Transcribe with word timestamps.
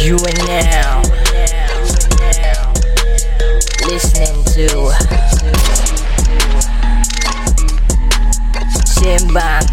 You 0.00 0.16
are 0.16 0.32
now 0.48 1.02
listening 3.84 4.40
to 4.56 4.68
Simbang 8.88 9.66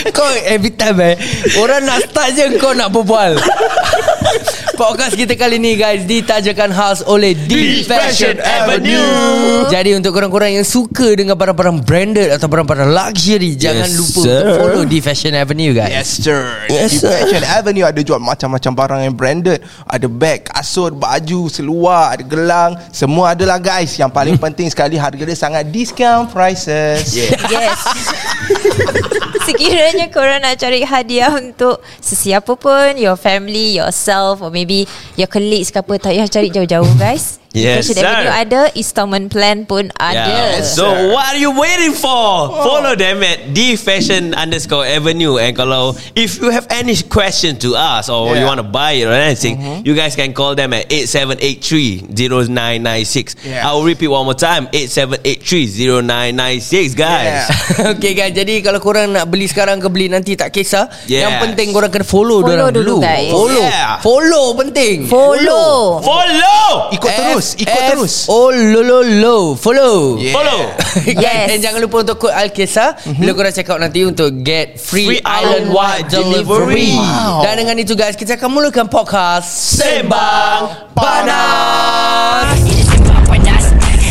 kau 0.18 0.34
every 0.50 0.74
time 0.74 0.98
eh 0.98 1.16
Orang 1.62 1.86
nak 1.86 2.10
start 2.10 2.34
je 2.34 2.58
kau 2.58 2.74
nak 2.74 2.90
berbual 2.90 3.38
Podcast 4.82 5.14
kita 5.14 5.38
kali 5.38 5.62
ni 5.62 5.78
guys 5.78 6.10
Ditajakan 6.10 6.74
khas 6.74 7.06
oleh 7.06 7.38
The 7.38 7.86
Fashion 7.86 8.42
Avenue. 8.42 9.70
Jadi 9.70 9.94
untuk 9.94 10.10
korang-korang 10.10 10.58
yang 10.58 10.66
suka 10.66 11.14
Dengan 11.14 11.38
barang-barang 11.38 11.86
branded 11.86 12.34
Atau 12.34 12.50
barang-barang 12.50 12.90
luxury 12.90 13.54
Jangan 13.54 13.86
lupa 13.94 14.22
sir. 14.26 14.42
untuk 14.42 14.58
follow 14.58 14.84
The 14.90 15.00
Fashion 15.06 15.38
Avenue 15.38 15.78
guys. 15.78 15.94
Yes 15.94 16.10
sir. 16.26 16.42
Yes, 16.66 16.98
Di 16.98 17.06
sir. 17.06 17.14
Fashion 17.14 17.46
Avenue 17.46 17.86
ada 17.86 18.02
jual 18.02 18.18
macam-macam 18.18 18.72
barang 18.74 19.02
yang 19.06 19.14
branded. 19.14 19.62
Ada 19.86 20.10
bag, 20.10 20.50
kasut, 20.50 20.98
baju, 20.98 21.46
seluar, 21.46 22.18
ada 22.18 22.26
gelang. 22.26 22.74
Semua 22.90 23.38
ada 23.38 23.46
lah 23.46 23.62
guys. 23.62 23.94
Yang 24.02 24.12
paling 24.18 24.38
penting 24.50 24.66
sekali 24.74 24.98
harga 24.98 25.22
dia 25.22 25.38
sangat 25.38 25.70
discount 25.70 26.34
prices. 26.34 27.14
Yeah. 27.14 27.38
Yes. 27.54 27.80
Sekiranya 29.46 30.08
korang 30.14 30.42
nak 30.46 30.62
cari 30.62 30.86
hadiah 30.86 31.34
untuk 31.34 31.82
sesiapa 31.98 32.54
pun 32.56 32.94
Your 32.94 33.18
family, 33.18 33.74
yourself 33.74 34.40
Or 34.40 34.54
maybe 34.54 34.71
your 35.18 35.28
colleagues 35.28 35.74
ke 35.74 35.82
apa 35.82 35.94
Tak 36.00 36.14
payah 36.14 36.28
cari 36.30 36.48
jauh-jauh 36.54 36.94
guys 37.02 37.41
Yes, 37.52 37.92
sir. 37.92 38.00
Avenue 38.00 38.32
ada 38.32 38.72
Installment 38.74 39.28
plan 39.28 39.68
pun 39.68 39.92
ada 40.00 40.32
Yeah. 40.32 40.64
So 40.64 40.88
what 41.12 41.36
are 41.36 41.40
you 41.40 41.52
waiting 41.52 41.92
for? 41.92 42.48
Follow 42.64 42.96
them 42.96 43.20
at 43.22 43.52
the 43.52 43.76
fashion 43.76 44.32
underscore 44.32 44.88
avenue. 44.88 45.36
And 45.36 45.52
kalau 45.52 45.92
if 46.16 46.40
you 46.40 46.48
have 46.48 46.64
any 46.72 46.96
question 47.04 47.60
to 47.60 47.76
us 47.76 48.08
or 48.08 48.32
you 48.32 48.40
Yeah. 48.44 48.48
want 48.48 48.60
to 48.60 48.68
buy 48.68 48.96
it 48.98 49.06
or 49.06 49.12
anything, 49.12 49.60
you 49.84 49.92
guys 49.92 50.16
can 50.16 50.32
call 50.32 50.56
them 50.56 50.72
at 50.72 50.88
8783-0996. 50.88 53.36
Yeah. 53.44 53.68
I'll 53.68 53.84
repeat 53.84 54.08
one 54.08 54.24
more 54.24 54.38
time. 54.38 54.72
8783-0996 54.72 56.96
guys. 56.96 57.52
Yeah. 57.52 57.84
Okay 57.92 58.14
guys 58.14 58.32
Jadi 58.32 58.62
kalau 58.64 58.80
korang 58.80 59.12
nak 59.12 59.28
beli 59.28 59.50
sekarang 59.50 59.82
ke 59.82 59.90
beli 59.92 60.08
nanti 60.08 60.38
tak 60.38 60.54
kisah 60.54 60.88
Yes. 61.10 61.28
Yang 61.28 61.36
penting 61.50 61.74
korang 61.76 61.92
kena 61.92 62.06
follow, 62.08 62.40
Follow 62.40 62.72
dulu, 62.72 63.02
dulu 63.02 63.04
guys. 63.04 63.28
Follow 63.32 63.64
Yeah. 63.68 64.00
Follow 64.00 64.46
penting 64.56 65.08
Follow 65.12 66.00
Follow! 66.02 66.88
Ikut 66.94 67.12
terus, 67.12 67.41
ikut 67.58 67.82
terus 67.98 68.30
Oh 68.30 68.54
lo 68.54 68.82
lo 68.86 69.00
lo 69.02 69.38
Follow 69.58 70.16
Yeah. 70.22 70.36
Follow! 70.36 70.62
Yes. 71.22 71.48
Dan 71.50 71.58
jangan 71.64 71.80
lupa 71.82 72.04
untuk 72.04 72.28
kod 72.28 72.34
Alkesa 72.36 72.94
mm-hmm. 72.94 73.20
Bila 73.24 73.32
korang 73.34 73.54
check 73.56 73.70
out 73.72 73.80
nanti 73.82 74.04
Untuk 74.06 74.44
get 74.46 74.78
free, 74.78 75.08
Free 75.08 75.24
island-wide 75.24 76.08
delivery. 76.12 76.94
Wow. 77.00 77.42
Dan 77.48 77.64
dengan 77.64 77.76
itu 77.80 77.94
guys 77.98 78.14
Kita 78.20 78.38
akan 78.38 78.50
mulakan 78.52 78.86
podcast 78.92 79.80
Sembang 79.80 80.92
Panas 80.94 82.60
Ini 82.62 82.84
sembang 82.88 83.24
panas. 83.28 83.64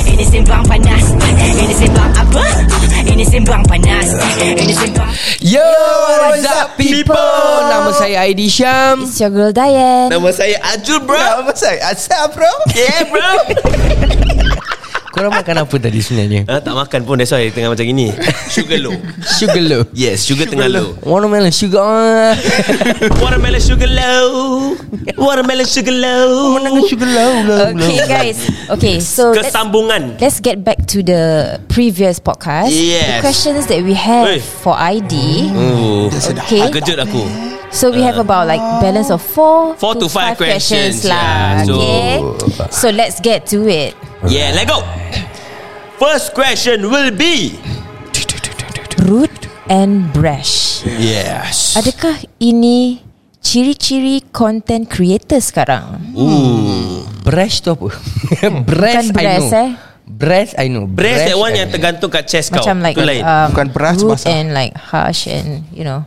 Ini 0.09 0.25
sembang 0.25 0.65
panas. 0.65 1.05
Ini 1.41 1.75
sembang 1.77 2.11
apa? 2.17 2.45
Ini 3.21 3.29
sembang 3.29 3.61
panas. 3.69 4.17
Ini 4.41 4.73
sembang 4.73 5.13
Yo 5.45 5.61
What's 5.61 6.41
up 6.49 6.73
people 6.81 7.21
Nama 7.69 7.93
saya 7.93 8.25
Aidi 8.25 8.49
Syam 8.49 9.05
It's 9.05 9.21
your 9.21 9.29
girl 9.29 9.53
Diane 9.53 10.09
Nama 10.09 10.29
saya 10.33 10.57
Ajul 10.73 11.05
bro. 11.05 11.21
Nama 11.21 11.53
saya 11.53 11.93
Asap 11.93 12.33
bro 12.41 12.49
Yeah 12.73 13.05
bro. 13.13 13.29
Korang 15.11 15.35
makan 15.35 15.67
apa 15.67 15.75
tadi 15.75 15.99
sebenarnya? 15.99 16.47
Ah, 16.47 16.63
tak 16.63 16.71
makan 16.71 17.01
pun 17.03 17.19
That's 17.19 17.35
why 17.35 17.51
tengah 17.51 17.75
macam 17.75 17.83
gini. 17.83 18.15
Sugar 18.47 18.79
low. 18.79 18.95
Sugar 19.27 19.59
low. 19.59 19.83
Yes 19.91 20.23
Sugar, 20.23 20.47
tengah 20.47 20.71
low. 20.71 20.95
Watermelon 21.03 21.51
sugar. 21.51 22.39
Watermelon 23.23 23.59
sugar 23.59 23.91
low. 23.91 24.79
Watermelon 25.19 25.67
sugar 25.67 25.91
low. 25.91 26.63
Sugar 26.87 27.11
low 27.11 27.31
Okay 27.75 27.99
guys. 28.07 28.39
Okay 28.71 29.03
so 29.03 29.35
let's, 29.35 29.51
Kesambungan 29.51 30.15
let's 30.23 30.39
get 30.39 30.63
back 30.63 30.87
to 30.87 31.03
the 31.03 31.59
previous 31.67 32.23
podcast. 32.23 32.71
Yes. 32.71 33.19
The 33.19 33.27
questions 33.27 33.67
that 33.67 33.83
we 33.83 33.99
have 33.99 34.31
Hey. 34.31 34.39
for 34.39 34.79
ID 34.79 35.51
Oh, 35.51 36.07
Okay. 36.07 36.71
Kejut 36.71 37.03
aku. 37.03 37.27
So 37.71 37.91
we 37.91 38.03
have 38.03 38.19
about 38.19 38.47
like 38.47 38.59
balance 38.79 39.11
of 39.11 39.23
four, 39.23 39.75
Four 39.79 39.95
to 39.95 40.07
five 40.07 40.35
questions, 40.35 41.03
lah. 41.07 41.63
yeah. 41.63 41.67
So- 41.67 41.79
okay. 41.79 42.15
So 42.71 42.87
let's 42.91 43.19
get 43.19 43.47
to 43.51 43.67
it. 43.67 43.95
Yeah 44.29 44.53
let 44.53 44.69
go. 44.69 44.85
First 45.97 46.33
question 46.33 46.89
will 46.89 47.13
be 47.13 47.57
Root 49.01 49.33
and 49.67 50.13
brash. 50.13 50.85
Yes. 50.85 51.73
Adakah 51.77 52.21
ini 52.37 53.01
ciri-ciri 53.41 54.21
content 54.29 54.87
creator 54.87 55.41
sekarang? 55.41 56.13
Breast 57.25 57.65
tu 57.65 57.73
apa? 57.73 57.89
Bukan 57.97 58.53
Breast 58.65 59.11
I 59.17 59.17
breast, 59.17 59.49
know. 59.49 59.63
eh. 59.65 59.71
Breast 60.11 60.53
I 60.61 60.67
know. 60.69 60.85
Breast 60.85 61.23
that 61.33 61.39
one 61.41 61.57
I 61.57 61.65
yang 61.65 61.71
tergantung 61.73 62.11
kat 62.13 62.29
chest 62.29 62.53
kau. 62.53 62.61
Macam 62.61 62.85
like 62.85 62.97
lain 63.01 63.25
um, 63.25 63.49
Bukan 63.57 63.67
beras 63.73 63.97
rude 64.05 64.21
and 64.29 64.53
like 64.53 64.77
harsh 64.77 65.25
and 65.31 65.65
you 65.73 65.83
know 65.83 66.05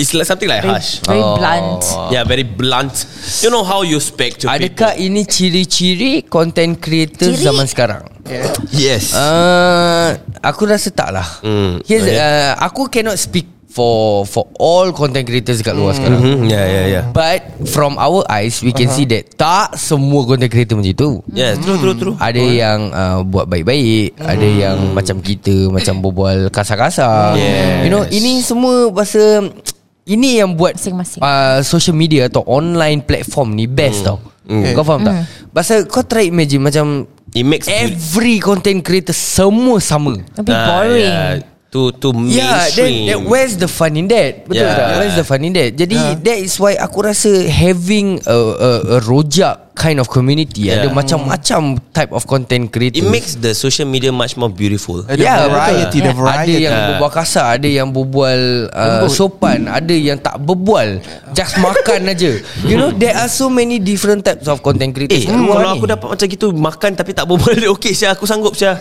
It's 0.00 0.16
like 0.16 0.24
something 0.24 0.48
like 0.48 0.64
very, 0.64 0.72
harsh 0.72 1.04
very 1.04 1.20
Oh. 1.20 1.36
blunt. 1.36 1.82
Yeah 2.08 2.24
very 2.24 2.42
blunt 2.42 2.96
You 3.44 3.52
know 3.52 3.60
how 3.62 3.84
you 3.84 4.00
speak 4.00 4.40
to 4.40 4.48
Adakah 4.48 4.96
ini 4.96 5.28
ciri-ciri 5.28 6.24
content 6.24 6.80
creator 6.80 7.30
Ciri? 7.30 7.44
zaman 7.44 7.68
sekarang? 7.68 8.02
people 8.24 8.56
Yes 8.72 9.12
Uh, 9.12 10.16
aku 10.40 10.64
rasa 10.64 10.88
tak 10.88 11.12
lah. 11.12 11.28
Hmm. 11.44 11.84
Here's, 11.84 12.00
Okay. 12.02 12.16
uh, 12.16 12.56
aku 12.58 12.88
cannot 12.88 13.14
speak 13.14 13.44
for 13.70 14.26
for 14.26 14.50
all 14.58 14.90
content 14.90 15.22
creators 15.22 15.62
dekat 15.62 15.78
luar 15.78 15.94
sekarang. 15.94 16.18
Hmm, 16.18 16.42
Yeah 16.44 16.66
yeah 16.66 16.84
yeah 16.90 17.04
But 17.06 17.70
from 17.70 18.02
our 18.02 18.26
eyes 18.26 18.58
we 18.60 18.74
can 18.74 18.90
see 18.90 19.06
that 19.06 19.30
tak 19.38 19.78
semua 19.78 20.26
content 20.26 20.50
creator 20.50 20.74
macam 20.74 20.90
itu. 20.90 21.10
Yeah 21.30 21.54
true 21.54 21.78
true 21.78 21.94
true 21.94 22.14
Ada 22.18 22.42
yang 22.42 22.90
uh, 22.90 23.22
buat 23.22 23.46
baik-baik, 23.46 24.18
ada 24.18 24.42
yang 24.42 24.90
macam 24.90 25.22
kita 25.22 25.70
macam 25.70 26.02
berbual 26.02 26.50
kasar-kasar. 26.50 27.38
Yes. 27.38 27.86
You 27.86 27.90
know, 27.90 28.02
ini 28.04 28.42
semua 28.42 28.90
bahasa 28.90 29.38
ini 30.10 30.42
yang 30.42 30.58
buat 30.58 30.74
Masing-masing. 30.74 31.22
uh, 31.22 31.62
social 31.62 31.94
media 31.94 32.26
atau 32.26 32.42
online 32.44 32.98
platform 33.00 33.54
ni 33.54 33.70
best 33.70 34.02
tau. 34.02 34.18
Kau 34.74 34.82
faham 34.82 35.06
tak? 35.06 35.14
Pasal 35.48 35.86
kau 35.86 36.02
try 36.02 36.26
imagine 36.26 36.58
macam 36.60 37.06
It 37.30 37.46
makes 37.46 37.70
every 37.70 38.42
content 38.42 38.82
creator 38.82 39.14
semua 39.14 39.78
sama. 39.78 40.18
A 40.34 40.42
bit 40.42 40.50
boring. 40.50 41.06
Ah, 41.06 41.38
yeah. 41.38 41.46
To 41.70 41.94
to 41.94 42.10
Yeah, 42.26 42.66
mainstream 42.66 43.06
then, 43.06 43.22
then 43.22 43.30
where's 43.30 43.54
the 43.54 43.70
fun 43.70 43.94
in 43.94 44.10
that? 44.10 44.42
Betul 44.42 44.66
Yeah. 44.66 44.74
tak? 44.74 44.86
Where's 44.98 45.14
the 45.14 45.22
fun 45.22 45.46
in 45.46 45.54
that? 45.54 45.70
Jadi 45.78 45.94
that 46.26 46.38
is 46.42 46.58
why 46.58 46.74
aku 46.74 47.06
rasa 47.06 47.30
having 47.46 48.18
a, 48.26 48.34
a, 48.34 48.70
a 48.90 49.06
rojak 49.06 49.69
kind 49.72 49.96
of 49.96 50.06
community 50.06 50.66
Yeah. 50.66 50.82
ada 50.82 50.88
macam-macam 50.90 51.60
type 51.90 52.10
of 52.10 52.24
content 52.24 52.68
creator. 52.68 53.00
It 53.00 53.08
makes 53.08 53.34
the 53.34 53.52
social 53.52 53.84
media 53.84 54.10
much 54.10 54.34
more 54.34 54.48
beautiful 54.48 55.02
Ada 55.04 55.16
Ya 55.16 55.34
variety, 55.42 55.98
ada 55.98 56.12
variety. 56.12 56.52
Ada 56.52 56.60
yang 56.60 56.76
berbual 56.86 57.10
kasar 57.10 57.46
Ada 57.54 57.68
yang 57.70 57.88
berbual 57.88 58.40
uh, 58.68 59.06
Sopan 59.06 59.64
Ada 59.64 59.90
yang 59.90 60.18
tak 60.18 60.36
berbual 60.38 61.00
Just 61.30 61.56
makan 61.56 62.06
aja 62.06 62.30
You 62.62 62.76
know 62.76 62.90
There 62.90 63.12
are 63.12 63.26
so 63.26 63.46
many 63.46 63.78
different 63.78 64.20
types 64.20 64.46
of 64.46 64.60
content 64.60 64.90
creators 64.90 65.22
Eh 65.22 65.30
Kalau 65.30 65.48
ni. 65.56 65.70
aku 65.72 65.86
dapat 65.86 66.06
macam 66.08 66.26
gitu 66.26 66.46
Makan 66.50 66.90
tapi 66.94 67.10
tak 67.10 67.24
berbual 67.24 67.56
Okay 67.74 67.90
sia 67.90 68.12
Aku 68.12 68.24
sanggup 68.24 68.52
sia 68.52 68.76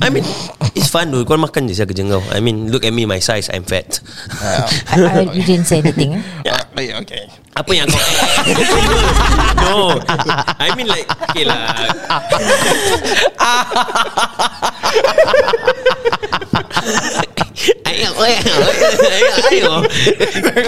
I 0.00 0.08
mean 0.08 0.24
It's 0.72 0.88
fun 0.88 1.08
tu 1.08 1.20
Kau 1.22 1.36
makan 1.36 1.66
je 1.66 1.74
sia 1.74 1.84
kerja 1.84 2.00
kau 2.02 2.22
I 2.30 2.38
mean 2.38 2.70
Look 2.70 2.82
at 2.82 2.90
me 2.90 3.04
my 3.04 3.18
size 3.18 3.46
I'm 3.48 3.62
fat 3.62 4.00
I, 4.86 4.96
I, 4.96 5.22
you 5.30 5.42
didn't 5.42 5.66
say 5.66 5.78
anything. 5.78 6.16
eh? 6.16 6.22
Yeah, 6.44 6.53
okay. 6.74 7.30
Apa 7.54 7.70
yang 7.70 7.86
kau 7.86 7.98
No. 9.62 9.94
I 10.58 10.74
mean 10.74 10.90
like 10.90 11.06
Okay 11.30 11.46
lah. 11.46 11.86
Ayo, 17.84 18.08
ayo, 18.20 18.54
ayo, 19.08 19.32
ayo. 19.54 19.72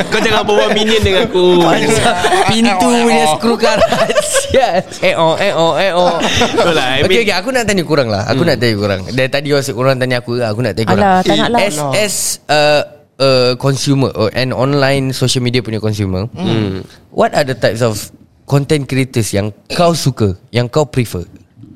Kau 0.08 0.20
jangan 0.23 0.47
bawa 0.47 0.70
minion 0.73 1.03
dengan 1.03 1.26
aku. 1.29 1.61
Pintu 2.49 2.88
punya 2.88 3.25
skru 3.37 3.55
karat 3.59 3.82
Eh 5.02 5.14
oh 5.19 5.35
eh 5.37 5.52
oh 5.52 5.75
eh 5.76 5.93
oh. 5.93 6.17
Lah, 6.73 7.02
Okay 7.05 7.26
okay 7.26 7.35
Aku 7.37 7.52
nak 7.52 7.69
tanya 7.69 7.85
korang 7.85 8.09
lah. 8.09 8.25
Aku 8.31 8.47
nak 8.47 8.62
tanya 8.62 8.75
korang. 8.79 9.00
Dari 9.11 9.29
tadi 9.29 9.50
korang 9.52 9.99
tanya 9.99 10.23
aku 10.23 10.38
Aku 10.41 10.61
nak 10.62 10.73
tanya 10.79 10.87
korang. 10.88 11.05
Alah, 11.05 11.20
tak 11.26 11.37
nak 11.37 11.50
lah. 11.52 11.61
As, 11.61 11.76
as 11.99 12.17
a, 12.49 12.96
a 13.19 13.29
consumer 13.55 14.13
or 14.13 14.29
An 14.31 14.51
online 14.51 15.11
social 15.11 15.41
media 15.41 15.61
punya 15.61 15.79
consumer 15.79 16.29
Hmm. 16.33 16.85
What 17.11 17.33
are 17.33 17.43
the 17.43 17.55
types 17.55 17.81
of 17.81 17.97
Content 18.45 18.87
creators 18.87 19.31
yang 19.31 19.51
kau 19.69 19.91
suka 19.91 20.39
Yang 20.49 20.67
kau 20.71 20.85
prefer 20.85 21.27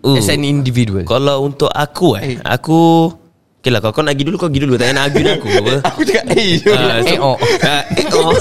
Ooh. 0.01 0.15
As 0.15 0.29
an 0.29 0.43
individual 0.43 1.03
Kalau 1.03 1.43
untuk 1.43 1.69
aku 1.69 2.15
eh 2.15 2.39
Aku 2.41 3.11
Okay 3.61 3.69
lah 3.69 3.79
kalau 3.79 3.93
kau 3.93 4.01
nak 4.01 4.15
pergi 4.15 4.25
dulu 4.25 4.37
Kau 4.37 4.49
pergi 4.49 4.63
dulu 4.63 4.75
Tak 4.75 4.83
payah 4.83 4.95
nak 4.95 5.05
argue 5.05 5.21
dengan 5.21 5.37
aku 5.37 5.49
apa 5.51 5.75
Aku 5.91 6.01
cakap 6.01 6.25
eh 6.33 6.51
Ah, 6.65 6.97
so- 6.97 7.11
Eh, 7.11 7.19
oh. 7.19 7.37
Ah, 7.61 7.83
eh, 7.91 8.07
oh. 8.09 8.33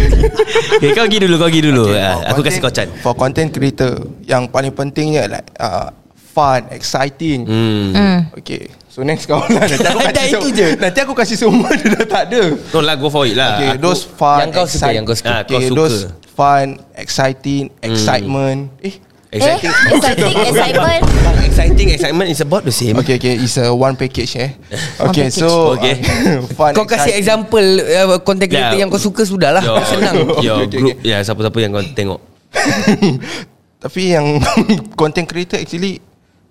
okay, 0.78 0.90
kau 0.92 1.04
pergi 1.04 1.18
dulu 1.20 1.34
Kau 1.36 1.48
pergi 1.50 1.62
dulu 1.62 1.84
Ah, 1.92 2.16
Aku 2.30 2.40
kasih 2.40 2.60
kau 2.60 2.72
can 2.72 2.88
For 3.02 3.12
content 3.12 3.50
creator 3.50 3.92
Yang 4.24 4.42
paling 4.48 4.72
pentingnya 4.72 5.28
like 5.28 5.48
uh, 5.58 5.90
fun, 6.28 6.70
exciting. 6.70 7.42
Hmm. 7.42 8.30
Okay. 8.38 8.70
So 8.98 9.06
next 9.06 9.30
kau 9.30 9.38
lah. 9.38 9.62
Nanti 9.70 9.78
aku 9.78 9.94
Dah 9.94 10.10
kasih 10.10 10.26
itu 10.26 10.42
sem- 10.42 10.58
je. 10.58 10.68
Nanti 10.74 10.98
aku 10.98 11.14
kasih 11.14 11.36
semua 11.38 11.70
dia 11.70 11.86
dah 11.94 12.02
tak 12.02 12.22
ada. 12.26 12.42
No 12.50 12.78
lah 12.82 12.98
go 12.98 13.06
for 13.06 13.22
it 13.22 13.38
lah. 13.38 13.54
Okay, 13.54 13.70
Aku- 13.70 13.82
those 13.86 14.02
fun, 14.02 14.42
Yang 14.42 14.50
kau 14.50 14.66
suka, 14.66 14.88
yang 14.90 15.04
kau 15.06 15.14
suka. 15.14 15.30
Ah, 15.30 15.40
kau 15.40 15.54
Okay, 15.54 15.62
suka. 15.64 15.78
those 15.78 15.96
fun, 16.28 16.66
exciting, 16.92 17.70
excitement. 17.78 18.74
Eh, 18.82 18.98
Exciting. 19.28 19.70
Eh, 19.70 19.92
exciting, 19.94 20.34
excitement. 20.50 21.02
exciting, 21.44 21.88
excitement 21.92 22.26
is 22.26 22.40
about 22.40 22.64
the 22.64 22.72
same. 22.72 22.98
Okay, 22.98 23.14
okay, 23.16 23.38
it's 23.38 23.54
a 23.54 23.70
one 23.70 23.94
package 23.94 24.34
eh. 24.34 24.50
Okay, 24.98 25.30
package. 25.30 25.36
so 25.36 25.78
Okay. 25.78 26.02
uh, 26.02 26.42
fun. 26.50 26.74
Kau 26.74 26.82
kasih 26.82 27.14
exciting. 27.14 27.22
example 27.22 27.66
uh, 27.78 28.18
Content 28.18 28.50
creator 28.50 28.74
Yeah. 28.74 28.82
yang 28.82 28.90
kau 28.90 28.98
suka 28.98 29.22
sudah 29.22 29.52
lah 29.52 29.62
Your, 29.62 29.78
Senang 29.84 30.14
Your 30.40 30.58
Okay, 30.58 30.66
okay, 30.66 30.78
group, 30.80 30.96
ya 31.04 31.22
siapa-siapa 31.22 31.58
yang 31.60 31.70
kau 31.70 31.84
tengok. 31.86 32.18
Tapi 33.78 34.02
yang 34.10 34.42
content 34.96 35.22
creator 35.24 35.54
actually 35.56 36.02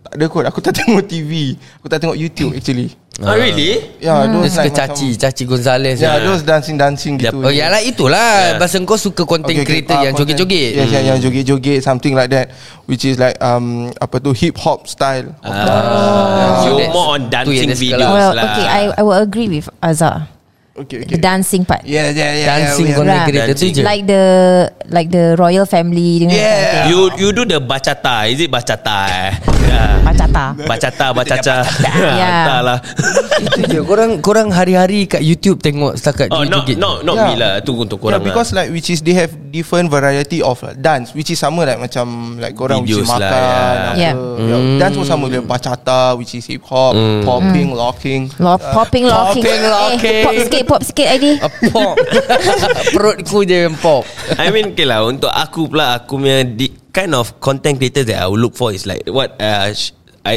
tak 0.08 0.16
ada 0.16 0.26
kot. 0.26 0.44
Aku 0.46 0.60
tak 0.60 0.74
tengok 0.80 1.04
TV. 1.04 1.54
Aku 1.78 1.88
tak 1.88 2.00
tengok 2.00 2.16
YouTube 2.16 2.52
actually. 2.54 2.96
Oh 3.18 3.34
really? 3.34 3.82
Ya, 3.98 4.24
Dia 4.24 4.30
those 4.30 4.54
suka 4.54 4.70
like 4.70 4.78
Caci 4.78 5.18
Caci 5.18 5.44
Gonzales 5.44 5.98
Ya, 5.98 6.22
Yeah. 6.22 6.30
those 6.30 6.46
dancing-dancing 6.46 7.18
Yep. 7.18 7.34
gitu. 7.34 7.38
Oh 7.42 7.50
yalah 7.50 7.82
itulah 7.82 8.54
Yeah. 8.54 8.62
Bahasa 8.62 8.78
kau 8.80 8.94
suka 8.94 9.26
content 9.26 9.58
creator 9.66 9.90
ah, 9.92 10.06
Yang 10.06 10.22
content- 10.22 10.38
joget-joget 10.38 10.70
Yes, 10.78 10.88
yang, 10.94 11.04
yang 11.04 11.18
joget-joget 11.18 11.80
something 11.82 12.14
like 12.14 12.30
that 12.30 12.54
which 12.86 13.02
is 13.04 13.18
like 13.18 13.34
um 13.42 13.90
apa 13.98 14.22
tu 14.22 14.38
hip 14.38 14.54
hop 14.56 14.86
style. 14.86 15.34
Ah, 15.42 16.62
So 16.62 16.78
you 16.78 16.94
more 16.94 17.18
on 17.18 17.26
dancing 17.28 17.74
videos 17.74 17.98
lah. 17.98 18.10
Well, 18.14 18.32
lah. 18.38 18.44
okay, 18.54 18.66
I 18.70 18.82
I 18.94 19.02
will 19.02 19.18
agree 19.18 19.50
with 19.50 19.66
Azhar. 19.82 20.30
Okay, 20.78 21.10
The 21.10 21.18
okay. 21.18 21.18
dancing 21.18 21.66
part. 21.66 21.82
Yeah, 21.82 22.14
yeah, 22.14 22.38
yeah. 22.38 22.48
Dancing 22.54 22.94
yeah, 22.94 23.02
Right. 23.02 23.26
creator 23.26 23.54
tu 23.58 23.66
Dancing. 23.66 23.74
je 23.74 23.82
Like 23.82 24.04
the 24.06 24.24
like 24.88 25.10
the 25.10 25.34
royal 25.34 25.66
family 25.66 26.22
dengan 26.22 26.38
Yeah. 26.38 26.86
You 26.86 27.10
you 27.18 27.34
do 27.34 27.44
the 27.44 27.58
bachata, 27.58 28.30
is 28.30 28.38
it 28.38 28.54
bachata? 28.54 29.10
Eh? 29.10 29.32
Yeah. 29.66 30.06
Bachata. 30.06 30.46
Bachata, 30.64 31.06
bacaca. 31.12 31.56
Yeah. 31.98 32.46
Entahlah. 32.46 32.78
Itu 33.58 33.62
je 33.66 33.80
Korang 33.82 34.22
korang 34.22 34.50
hari-hari 34.50 35.10
kat 35.10 35.22
YouTube 35.22 35.58
Tengok 35.60 35.98
setakat 35.98 36.30
Oh, 36.30 36.46
dia 36.46 36.50
no, 36.50 36.58
joget 36.62 36.78
no, 36.78 36.90
not 37.02 37.16
Yeah. 37.18 37.26
me 37.26 37.34
lah. 37.36 37.52
Tu 37.66 37.74
untuk 37.74 37.98
Yeah, 37.98 38.06
korang 38.14 38.22
because 38.22 38.50
lah. 38.54 38.62
like 38.62 38.70
which 38.70 38.94
is 38.94 39.02
they 39.02 39.18
have 39.18 39.34
different 39.50 39.90
variety 39.90 40.46
of 40.46 40.62
like, 40.62 40.78
dance 40.78 41.18
which 41.18 41.34
is 41.34 41.42
sama 41.42 41.66
like 41.66 41.82
macam 41.82 42.38
like 42.38 42.54
korang 42.54 42.86
which 42.86 42.94
is 42.94 43.02
Videos 43.02 43.10
lah, 43.10 43.18
makan 43.18 43.34
yeah. 43.34 43.58
apa. 43.58 43.98
Yeah. 43.98 44.14
Yeah, 44.38 44.62
Dance 44.78 44.96
pun 44.96 45.08
sama 45.08 45.26
dia 45.26 45.42
bachata 45.42 46.14
which 46.14 46.38
is 46.38 46.46
hip 46.46 46.62
hop, 46.64 46.94
popping, 47.26 47.74
locking. 47.74 48.30
Lo- 48.38 48.62
popping, 48.62 49.10
locking. 49.10 49.42
popping, 49.42 49.62
locking. 49.66 50.14
Eh, 50.14 50.24
pop 50.24 50.34
sikit, 50.38 50.64
pop 50.68 50.84
sikit 50.84 51.08
ID. 51.08 51.40
A 51.40 51.50
pop. 51.72 51.96
Perutku 52.94 53.48
je 53.48 53.66
yang 53.66 53.78
pop. 53.80 54.04
I 54.36 54.52
mean 54.52 54.76
okay 54.76 54.84
lah 54.84 55.08
Untuk 55.08 55.32
aku 55.32 55.72
pula 55.72 56.04
Aku 56.04 56.20
punya 56.20 56.44
di, 56.44 56.68
Kind 56.92 57.16
of 57.16 57.40
content 57.40 57.80
creators 57.80 58.06
That 58.06 58.20
I 58.22 58.28
will 58.28 58.42
look 58.42 58.60
for 58.60 58.76
Is 58.76 58.84
like 58.84 59.08
What 59.08 59.40
uh, 59.40 59.72
I? 60.28 60.36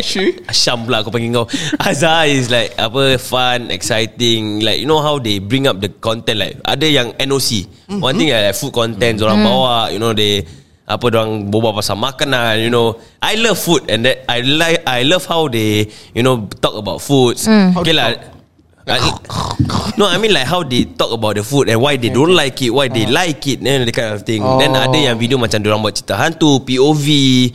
Syam 0.54 0.86
pula 0.86 1.02
aku 1.02 1.10
panggil 1.10 1.34
kau. 1.34 1.50
Azhar 1.90 2.30
is 2.30 2.46
like 2.46 2.78
Apa 2.78 3.18
Fun 3.18 3.74
Exciting 3.74 4.62
Like 4.62 4.78
you 4.78 4.86
know 4.86 5.02
how 5.02 5.18
They 5.18 5.42
bring 5.42 5.66
up 5.66 5.82
the 5.82 5.90
content 5.90 6.38
Like 6.38 6.54
ada 6.62 6.86
yang 6.86 7.10
NOC 7.18 7.66
mm-hmm. 7.66 7.98
One 7.98 8.14
thing 8.14 8.30
like 8.30 8.54
food 8.54 8.70
content 8.70 9.18
Orang 9.18 9.42
bawa 9.42 9.90
You 9.90 9.98
know 9.98 10.14
they 10.14 10.46
apa 10.90 11.06
orang 11.06 11.54
berbual 11.54 11.78
pasal 11.78 11.94
makanan 12.02 12.66
you 12.66 12.66
know. 12.66 12.98
I 13.22 13.38
love 13.38 13.62
food 13.62 13.86
and 13.86 14.02
that 14.10 14.26
I 14.26 14.42
like 14.42 14.82
I 14.82 15.06
love 15.06 15.22
how 15.22 15.46
they 15.46 15.86
you 16.18 16.26
know 16.26 16.50
talk 16.58 16.74
about 16.74 16.98
foods. 16.98 17.46
Okay 17.46 17.94
lah 17.94 18.39
I, 18.88 18.96
no, 20.00 20.08
I 20.08 20.16
mean 20.16 20.32
like 20.32 20.48
how 20.48 20.64
they 20.64 20.88
talk 20.88 21.12
about 21.12 21.36
the 21.36 21.44
food 21.44 21.68
and 21.68 21.80
why 21.80 22.00
they 22.00 22.08
don't 22.08 22.32
like 22.32 22.60
it, 22.62 22.70
why 22.72 22.88
they 22.88 23.04
like 23.04 23.44
it, 23.46 23.60
then 23.60 23.84
that 23.84 23.92
kind 23.92 24.16
of 24.16 24.24
thing. 24.24 24.40
Then 24.40 24.72
ada 24.72 24.96
yang 24.96 25.20
video 25.20 25.36
macam 25.36 25.60
orang 25.60 25.84
buat 25.84 26.00
cerita 26.00 26.16
hantu, 26.16 26.64
POV. 26.64 27.06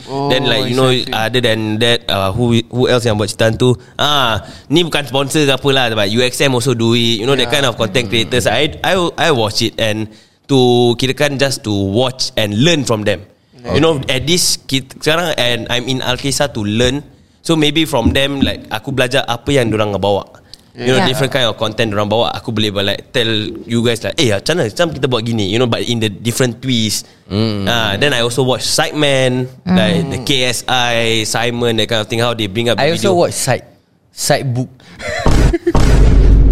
Oh, 0.06 0.30
then 0.30 0.46
like 0.46 0.70
you 0.70 0.78
I 0.78 0.78
know 0.78 0.90
other 1.10 1.42
than 1.42 1.82
that, 1.82 2.06
uh, 2.06 2.30
who 2.30 2.62
who 2.70 2.86
else 2.86 3.02
yang 3.04 3.18
buat 3.18 3.26
cerita 3.26 3.50
hantu? 3.50 3.74
Ah, 3.98 4.46
ni 4.70 4.86
bukan 4.86 5.02
sponsor 5.10 5.42
ke 5.42 5.52
apa 5.52 5.68
lah, 5.74 5.90
but 5.98 6.06
UXM 6.06 6.54
also 6.54 6.78
do 6.78 6.94
it. 6.94 7.18
You 7.18 7.26
know 7.26 7.34
that 7.34 7.50
kind 7.50 7.66
of 7.66 7.74
content 7.74 8.06
creators. 8.06 8.46
I 8.46 8.78
I 8.86 8.94
I 9.18 9.28
watch 9.34 9.66
it 9.66 9.74
and 9.82 10.06
to 10.46 10.94
kirakan 10.94 11.42
just 11.42 11.66
to 11.66 11.74
watch 11.74 12.30
and 12.38 12.54
learn 12.54 12.86
from 12.86 13.02
them. 13.02 13.26
You 13.66 13.82
know 13.82 13.98
at 14.06 14.30
this 14.30 14.62
kit, 14.62 14.94
sekarang 15.02 15.34
and 15.34 15.66
I'm 15.66 15.90
in 15.90 15.98
Alkisa 15.98 16.46
to 16.54 16.62
learn. 16.62 17.02
So 17.42 17.58
maybe 17.58 17.82
from 17.82 18.14
them 18.14 18.38
like 18.38 18.62
aku 18.70 18.94
belajar 18.94 19.26
apa 19.26 19.50
yang 19.50 19.74
orang 19.74 19.90
bawa. 19.98 20.45
You 20.76 20.92
know 20.92 21.00
Yeah. 21.00 21.08
different 21.08 21.32
kind 21.32 21.48
of 21.48 21.56
content 21.56 21.88
orang 21.96 22.12
bawa. 22.12 22.36
Aku 22.36 22.52
boleh 22.52 22.68
like 22.84 23.08
Tell 23.08 23.24
you 23.64 23.80
guys 23.80 24.04
like 24.04 24.12
Eh 24.20 24.28
macam 24.28 24.60
mana? 24.60 24.68
Macam 24.68 24.86
kita 24.92 25.06
buat 25.08 25.24
gini? 25.24 25.48
You 25.48 25.56
know 25.56 25.64
but 25.64 25.80
in 25.80 26.04
the 26.04 26.12
different 26.12 26.60
twist. 26.60 27.08
Mm. 27.32 27.64
uh, 27.64 27.96
Then 27.96 28.12
I 28.12 28.20
also 28.20 28.44
watch 28.44 28.62
Sideman 28.62 29.48
Like 29.64 30.04
the 30.06 30.20
KSI 30.22 31.24
Simon 31.24 31.74
That 31.80 31.88
kind 31.88 32.04
of 32.04 32.06
thing 32.06 32.20
How 32.22 32.36
they 32.36 32.46
bring 32.46 32.68
up 32.68 32.76
the 32.78 32.84
I 32.86 32.92
video. 32.94 33.10
also 33.16 33.24
watch 33.24 33.34
side 33.34 33.66
Side 34.12 34.46
book 34.46 34.68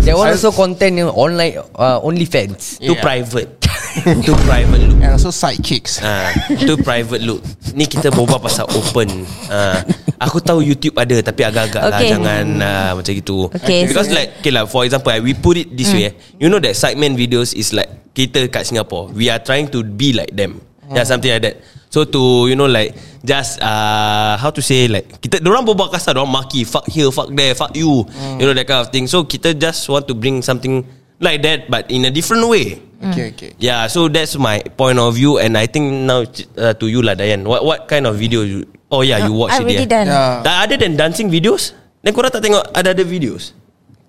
That 0.04 0.16
one 0.16 0.28
also 0.28 0.52
content 0.52 1.00
yang 1.00 1.08
online 1.08 1.56
uh, 1.72 1.96
Only 2.00 2.28
fans. 2.28 2.76
Too 2.76 2.92
Yeah. 2.92 3.00
private. 3.00 3.48
Too 4.26 4.36
private 4.44 4.82
look. 4.84 5.00
And 5.00 5.16
also 5.16 5.30
sidekicks. 5.30 6.02
Ah, 6.02 6.28
Too 6.60 6.76
private 6.76 7.22
look. 7.24 7.40
Ni 7.72 7.86
kita 7.86 8.10
berbual 8.10 8.36
pasal 8.36 8.68
open. 8.68 9.08
Ah, 9.48 9.80
Aku 10.20 10.38
tahu 10.38 10.62
YouTube 10.62 10.94
ada 10.98 11.18
Tapi 11.20 11.42
agak-agak 11.42 11.82
lah 11.82 11.98
Okay. 12.00 12.10
Jangan 12.14 12.44
ah, 12.62 12.90
macam 12.94 13.12
gitu. 13.14 13.38
Okay, 13.50 13.88
Because 13.88 14.08
so- 14.10 14.16
like 14.16 14.38
Okay 14.42 14.52
lah 14.54 14.64
for 14.66 14.86
example 14.86 15.10
We 15.22 15.34
put 15.34 15.58
it 15.58 15.74
this 15.74 15.90
way 15.90 16.10
eh. 16.10 16.14
You 16.38 16.50
know 16.50 16.62
that 16.62 16.78
segment 16.78 17.18
videos 17.18 17.54
Is 17.54 17.74
like 17.74 17.90
Kita 18.14 18.46
kat 18.50 18.68
Singapore. 18.70 19.10
We 19.10 19.26
are 19.30 19.42
trying 19.42 19.70
to 19.74 19.82
be 19.82 20.14
like 20.14 20.30
them. 20.34 20.62
Yeah 20.92 21.02
something 21.02 21.32
like 21.32 21.42
that. 21.42 21.56
So 21.90 22.04
to 22.06 22.46
you 22.46 22.54
know 22.58 22.66
like 22.70 22.94
Just 23.24 23.58
uh, 23.62 24.36
How 24.38 24.50
to 24.54 24.60
say 24.62 24.86
like 24.86 25.18
Kita 25.18 25.40
Diorang 25.40 25.64
berbual 25.66 25.90
kasar 25.90 26.14
Diorang 26.14 26.30
maki 26.30 26.62
Fuck 26.66 26.86
here 26.90 27.08
Fuck 27.10 27.30
there 27.34 27.54
Fuck 27.54 27.74
you 27.74 28.04
You 28.38 28.44
know 28.46 28.54
that 28.54 28.66
kind 28.66 28.82
of 28.82 28.90
thing. 28.94 29.06
So 29.06 29.24
kita 29.24 29.54
just 29.56 29.86
want 29.90 30.06
to 30.10 30.14
bring 30.14 30.42
something 30.42 30.82
Like 31.18 31.40
that 31.46 31.70
But 31.70 31.90
in 31.90 32.04
a 32.06 32.12
different 32.12 32.46
way 32.50 32.82
Okay, 33.12 33.26
okay. 33.34 33.50
Yeah, 33.58 33.86
so 33.90 34.08
that's 34.08 34.38
my 34.38 34.62
point 34.78 34.96
of 34.96 35.12
view, 35.18 35.36
and 35.36 35.58
I 35.58 35.66
think 35.66 35.90
now 36.08 36.24
uh, 36.56 36.72
to 36.78 36.86
you 36.86 37.04
lah, 37.04 37.18
Dayan. 37.18 37.44
What 37.44 37.64
what 37.64 37.80
kind 37.90 38.08
of 38.08 38.16
video? 38.16 38.46
You, 38.46 38.64
oh 38.88 39.04
yeah, 39.04 39.24
you 39.24 39.34
watch 39.34 39.52
I 39.52 39.60
it. 39.60 39.68
already 39.68 39.84
yeah. 39.84 39.94
done. 40.00 40.06
Yeah. 40.08 40.62
Other 40.64 40.78
than 40.80 40.96
dancing 40.96 41.28
videos, 41.28 41.76
then 42.00 42.16
korang 42.16 42.32
tak 42.32 42.40
tengok 42.40 42.64
ada 42.72 42.96
ada 42.96 43.04
videos. 43.04 43.52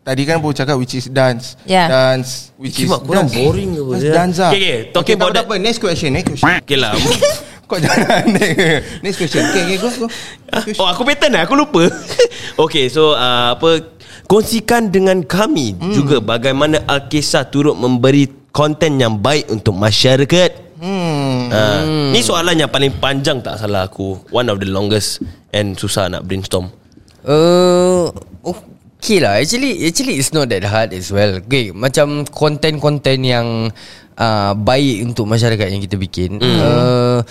Tadi 0.05 0.21
kan 0.21 0.37
baru 0.37 0.53
cakap 0.53 0.77
which 0.77 0.93
is 0.93 1.09
dance. 1.09 1.57
Yeah. 1.65 1.89
Dance 1.89 2.53
which 2.61 2.77
is 2.77 2.85
Kimak, 2.85 3.09
korang 3.09 3.25
dance. 3.25 3.41
boring 3.41 3.73
ke 3.73 3.81
apa, 3.81 3.93
Dance, 4.05 4.37
lah. 4.37 4.51
Okay, 4.53 4.61
okay, 4.61 4.77
talking 4.93 5.17
tak 5.17 5.23
about 5.25 5.33
that- 5.33 5.49
apa. 5.49 5.55
Next 5.57 5.79
question, 5.81 6.13
next 6.13 6.29
question. 6.29 6.61
Okay 6.61 6.77
lah. 6.77 6.93
Kau 7.65 7.81
jangan 7.81 8.29
Next 9.01 9.17
question. 9.17 9.41
Okay, 9.49 9.61
okay, 9.65 9.77
go, 9.81 9.89
go. 9.89 10.05
Next 10.05 10.77
question. 10.77 10.85
oh, 10.85 10.87
aku 10.93 11.01
pattern 11.01 11.33
lah, 11.33 11.49
aku 11.49 11.57
lupa. 11.57 11.89
okay, 12.69 12.85
so 12.93 13.17
uh, 13.17 13.57
apa? 13.57 13.97
Kongsikan 14.29 14.89
dengan 14.89 15.21
kami 15.21 15.77
hmm. 15.77 15.93
juga 15.93 16.17
bagaimana 16.17 16.81
Alkisah 16.85 17.45
turut 17.49 17.77
memberi 17.77 18.25
konten 18.55 18.95
yang 18.95 19.19
baik 19.19 19.51
untuk 19.51 19.75
masyarakat. 19.75 20.79
Hmm. 20.79 21.51
Uh, 21.51 22.15
Ni 22.15 22.23
soalan 22.23 22.55
yang 22.55 22.71
paling 22.71 22.95
panjang 23.03 23.43
tak 23.43 23.59
salah 23.59 23.91
aku. 23.91 24.23
One 24.31 24.47
of 24.47 24.63
the 24.63 24.71
longest 24.71 25.19
and 25.51 25.75
susah 25.75 26.07
nak 26.07 26.23
brainstorm. 26.23 26.71
Uh, 27.25 28.13
okay 28.45 29.17
lah 29.17 29.41
Actually 29.41 29.81
Actually 29.89 30.21
it's 30.21 30.29
not 30.29 30.45
that 30.53 30.61
hard 30.61 30.93
as 30.93 31.09
well 31.09 31.41
Okay 31.41 31.73
Macam 31.73 32.21
konten-konten 32.29 33.25
yang 33.25 33.73
uh, 34.13 34.53
Baik 34.53 35.09
untuk 35.09 35.25
masyarakat 35.25 35.73
yang 35.73 35.81
kita 35.81 35.97
bikin 35.97 36.37
mm. 36.37 36.45
uh, 36.61 37.25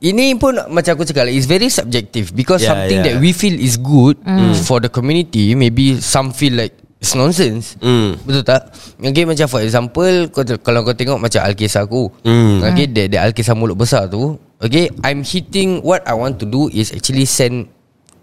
Ini 0.00 0.40
pun 0.40 0.56
macam 0.72 0.96
aku 0.96 1.04
cakap 1.04 1.28
It's 1.28 1.44
very 1.44 1.68
subjective 1.68 2.32
Because 2.32 2.64
Yeah, 2.64 2.72
something 2.72 3.04
yeah. 3.04 3.06
that 3.12 3.16
we 3.20 3.36
feel 3.36 3.52
is 3.52 3.76
good 3.76 4.16
For 4.64 4.80
the 4.80 4.88
community 4.88 5.52
Maybe 5.52 6.00
some 6.00 6.32
feel 6.32 6.56
like 6.56 6.85
It's 6.96 7.12
nonsense 7.12 7.76
Mm. 7.76 8.16
Betul 8.24 8.42
tak? 8.42 8.72
Okay 8.96 9.28
macam 9.28 9.46
for 9.46 9.60
example 9.60 10.32
kau, 10.32 10.42
Kalau 10.64 10.80
kau 10.80 10.96
tengok 10.96 11.20
macam 11.20 11.44
Alkisah 11.44 11.84
aku 11.84 12.08
Mm. 12.24 12.64
Okay 12.64 12.86
that, 12.88 13.06
that 13.12 13.20
Alkisah 13.28 13.52
mulut 13.52 13.76
besar 13.76 14.08
tu 14.08 14.40
Okay 14.56 14.88
I'm 15.04 15.20
hitting 15.20 15.84
What 15.84 16.08
I 16.08 16.16
want 16.16 16.40
to 16.40 16.46
do 16.48 16.72
Is 16.72 16.96
actually 16.96 17.28
send 17.28 17.68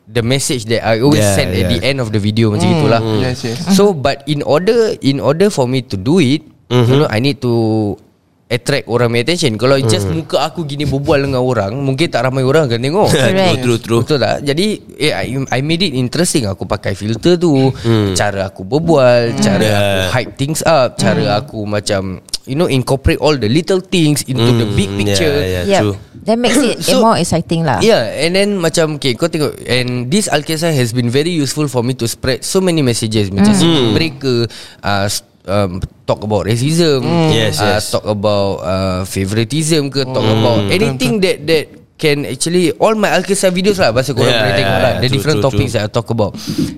The 0.04 0.26
message 0.26 0.66
that 0.68 0.82
I 0.84 1.00
always 1.00 1.22
Yeah, 1.22 1.38
send 1.38 1.54
At 1.54 1.64
yeah. 1.64 1.72
the 1.78 1.80
end 1.86 2.02
of 2.02 2.10
the 2.10 2.18
video 2.20 2.50
Macam 2.50 2.66
itulah 2.66 3.02
Yes, 3.22 3.46
yes. 3.46 3.62
So 3.78 3.94
but 3.94 4.26
in 4.26 4.42
order 4.42 4.98
In 5.06 5.22
order 5.22 5.54
for 5.54 5.70
me 5.70 5.86
to 5.86 5.96
do 5.96 6.18
it 6.18 6.42
You 6.74 6.98
know 6.98 7.10
I 7.14 7.22
need 7.22 7.38
to 7.46 7.94
Attract 8.54 8.86
orang 8.86 9.10
punya 9.10 9.26
attention 9.26 9.58
Kalau 9.58 9.82
just 9.82 10.06
muka 10.08 10.46
aku 10.46 10.62
gini 10.64 10.86
Berbual 10.86 11.26
dengan 11.26 11.42
orang 11.42 11.74
Mungkin 11.74 12.06
tak 12.06 12.30
ramai 12.30 12.46
orang 12.46 12.70
akan 12.70 12.78
tengok 12.78 13.10
true, 13.18 13.58
true, 13.58 13.80
true. 13.82 14.02
Betul 14.06 14.22
tak? 14.22 14.46
Jadi 14.46 14.68
eh, 14.94 15.10
I, 15.10 15.34
I 15.50 15.60
made 15.66 15.82
it 15.82 15.98
interesting 15.98 16.46
Aku 16.46 16.70
pakai 16.70 16.94
filter 16.94 17.34
tu 17.34 17.74
Cara 18.14 18.54
aku 18.54 18.62
berbual 18.62 19.34
Cara 19.42 19.62
Yeah. 19.64 19.80
aku 19.80 20.14
hype 20.14 20.34
things 20.38 20.62
up 20.62 21.00
Cara 21.02 21.40
aku 21.40 21.66
macam 21.66 22.22
You 22.44 22.60
know 22.60 22.68
incorporate 22.68 23.24
all 23.24 23.34
the 23.34 23.48
little 23.48 23.80
things 23.80 24.28
Into 24.28 24.44
the 24.54 24.68
big 24.76 24.92
picture 25.00 25.32
yeah, 25.32 25.64
yeah. 25.64 25.64
Yeah. 25.66 25.82
true. 25.82 25.96
That 26.28 26.36
makes 26.36 26.60
it 26.60 26.84
So- 26.86 27.00
more 27.00 27.16
exciting 27.16 27.64
lah. 27.64 27.80
Yeah 27.80 28.04
and 28.22 28.36
then 28.36 28.60
macam 28.60 29.00
Okay 29.00 29.16
kau 29.16 29.32
tengok 29.32 29.56
And 29.64 30.12
this 30.12 30.28
Alkisah 30.28 30.76
has 30.76 30.92
been 30.92 31.08
very 31.08 31.32
useful 31.32 31.66
For 31.66 31.82
me 31.82 31.96
to 31.96 32.06
spread 32.06 32.44
So 32.44 32.60
many 32.60 32.84
messages 32.84 33.32
Macam 33.32 33.56
mm. 33.56 33.96
mereka 33.96 34.46
uh, 34.84 35.08
um, 35.46 35.80
Talk 36.04 36.22
about 36.22 36.44
racism 36.44 37.04
Yes, 37.32 37.58
uh, 37.58 37.78
yes. 37.78 37.90
Talk 37.90 38.04
about 38.04 38.60
uh, 38.60 39.02
Favoritism 39.04 39.88
ke 39.88 40.04
Talk 40.04 40.24
about 40.24 40.68
anything 40.68 41.20
that 41.20 41.44
That 41.44 41.66
can 41.94 42.26
actually 42.28 42.74
all 42.76 42.96
my 42.96 43.14
Alkisah 43.14 43.50
videos 43.50 43.80
lah 43.80 43.92
Pasal 43.92 44.18
korang 44.18 44.28
Yeah, 44.28 44.42
boleh 44.42 44.50
yeah, 44.50 44.60
tengok 44.60 44.78
lah 44.78 44.92
yeah. 44.92 45.00
The 45.00 45.08
True, 45.08 45.16
different 45.16 45.38
true, 45.40 45.48
topics 45.48 45.72
true. 45.72 45.80
that 45.80 45.88
I 45.88 45.94
talk 45.94 46.10
about 46.10 46.32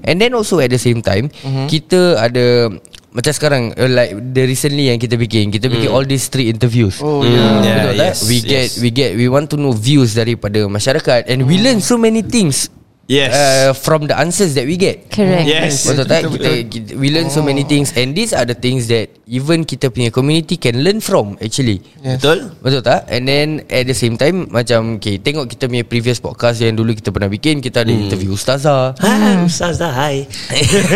And 0.04 0.16
then 0.18 0.32
also 0.34 0.60
at 0.60 0.70
the 0.70 0.78
same 0.78 1.02
time 1.02 1.32
Mm-hmm. 1.32 1.66
Kita 1.68 2.02
ada 2.20 2.70
Macam 3.10 3.32
sekarang 3.32 3.64
uh, 3.74 3.90
Like 3.90 4.12
the 4.36 4.44
recently 4.44 4.92
yang 4.92 5.00
kita 5.00 5.16
bikin 5.16 5.50
Kita 5.50 5.66
bikin 5.66 5.90
all 5.90 6.04
these 6.04 6.28
street 6.28 6.52
interviews 6.52 7.00
Oh 7.02 7.24
Mm, 7.24 7.32
yeah. 7.32 7.42
yeah, 7.42 7.76
Betul 7.82 7.94
tak? 7.96 8.06
yes, 8.06 8.18
We 8.22 8.36
get 8.38 8.68
yes. 8.70 8.72
we 8.78 8.90
get 8.92 9.10
we 9.16 9.26
want 9.26 9.48
to 9.50 9.58
know 9.58 9.74
views 9.74 10.14
daripada 10.14 10.68
masyarakat 10.68 11.26
and 11.26 11.48
we 11.48 11.58
learn 11.58 11.80
so 11.80 11.96
many 11.96 12.22
things 12.22 12.70
Yes. 13.06 13.30
uh, 13.38 13.70
from 13.78 14.10
the 14.10 14.18
answers 14.18 14.58
that 14.58 14.66
we 14.66 14.82
get. 14.82 15.14
Correct 15.14 15.46
Yes. 15.46 15.86
Betul 15.86 16.06
tak? 16.10 16.26
Kita, 16.26 16.52
kita 16.66 16.90
we 16.98 17.14
learn 17.14 17.30
so 17.30 17.46
many 17.46 17.62
things 17.62 17.94
and 17.94 18.18
these 18.18 18.34
are 18.34 18.50
the 18.50 18.58
things 18.58 18.90
that 18.90 19.14
even 19.30 19.62
kita 19.62 19.94
punya 19.94 20.10
community 20.10 20.58
can 20.58 20.82
learn 20.82 20.98
from 20.98 21.38
actually. 21.38 21.86
Yes. 22.02 22.18
Betul? 22.18 22.50
Betul 22.66 22.82
tak? 22.82 23.06
And 23.14 23.30
then 23.30 23.62
at 23.70 23.86
the 23.86 23.94
same 23.94 24.18
time 24.18 24.50
macam 24.50 24.98
okay, 24.98 25.22
tengok 25.22 25.46
kita 25.46 25.70
punya 25.70 25.86
previous 25.86 26.18
podcast 26.18 26.66
yang 26.66 26.74
dulu 26.74 26.98
kita 26.98 27.14
pernah 27.14 27.30
bikin, 27.30 27.62
kita 27.62 27.86
ada 27.86 27.94
interview 27.94 28.34
ustazah. 28.34 28.98
Hai 28.98 29.46
Ustazah 29.46 29.94
hai 29.94 30.26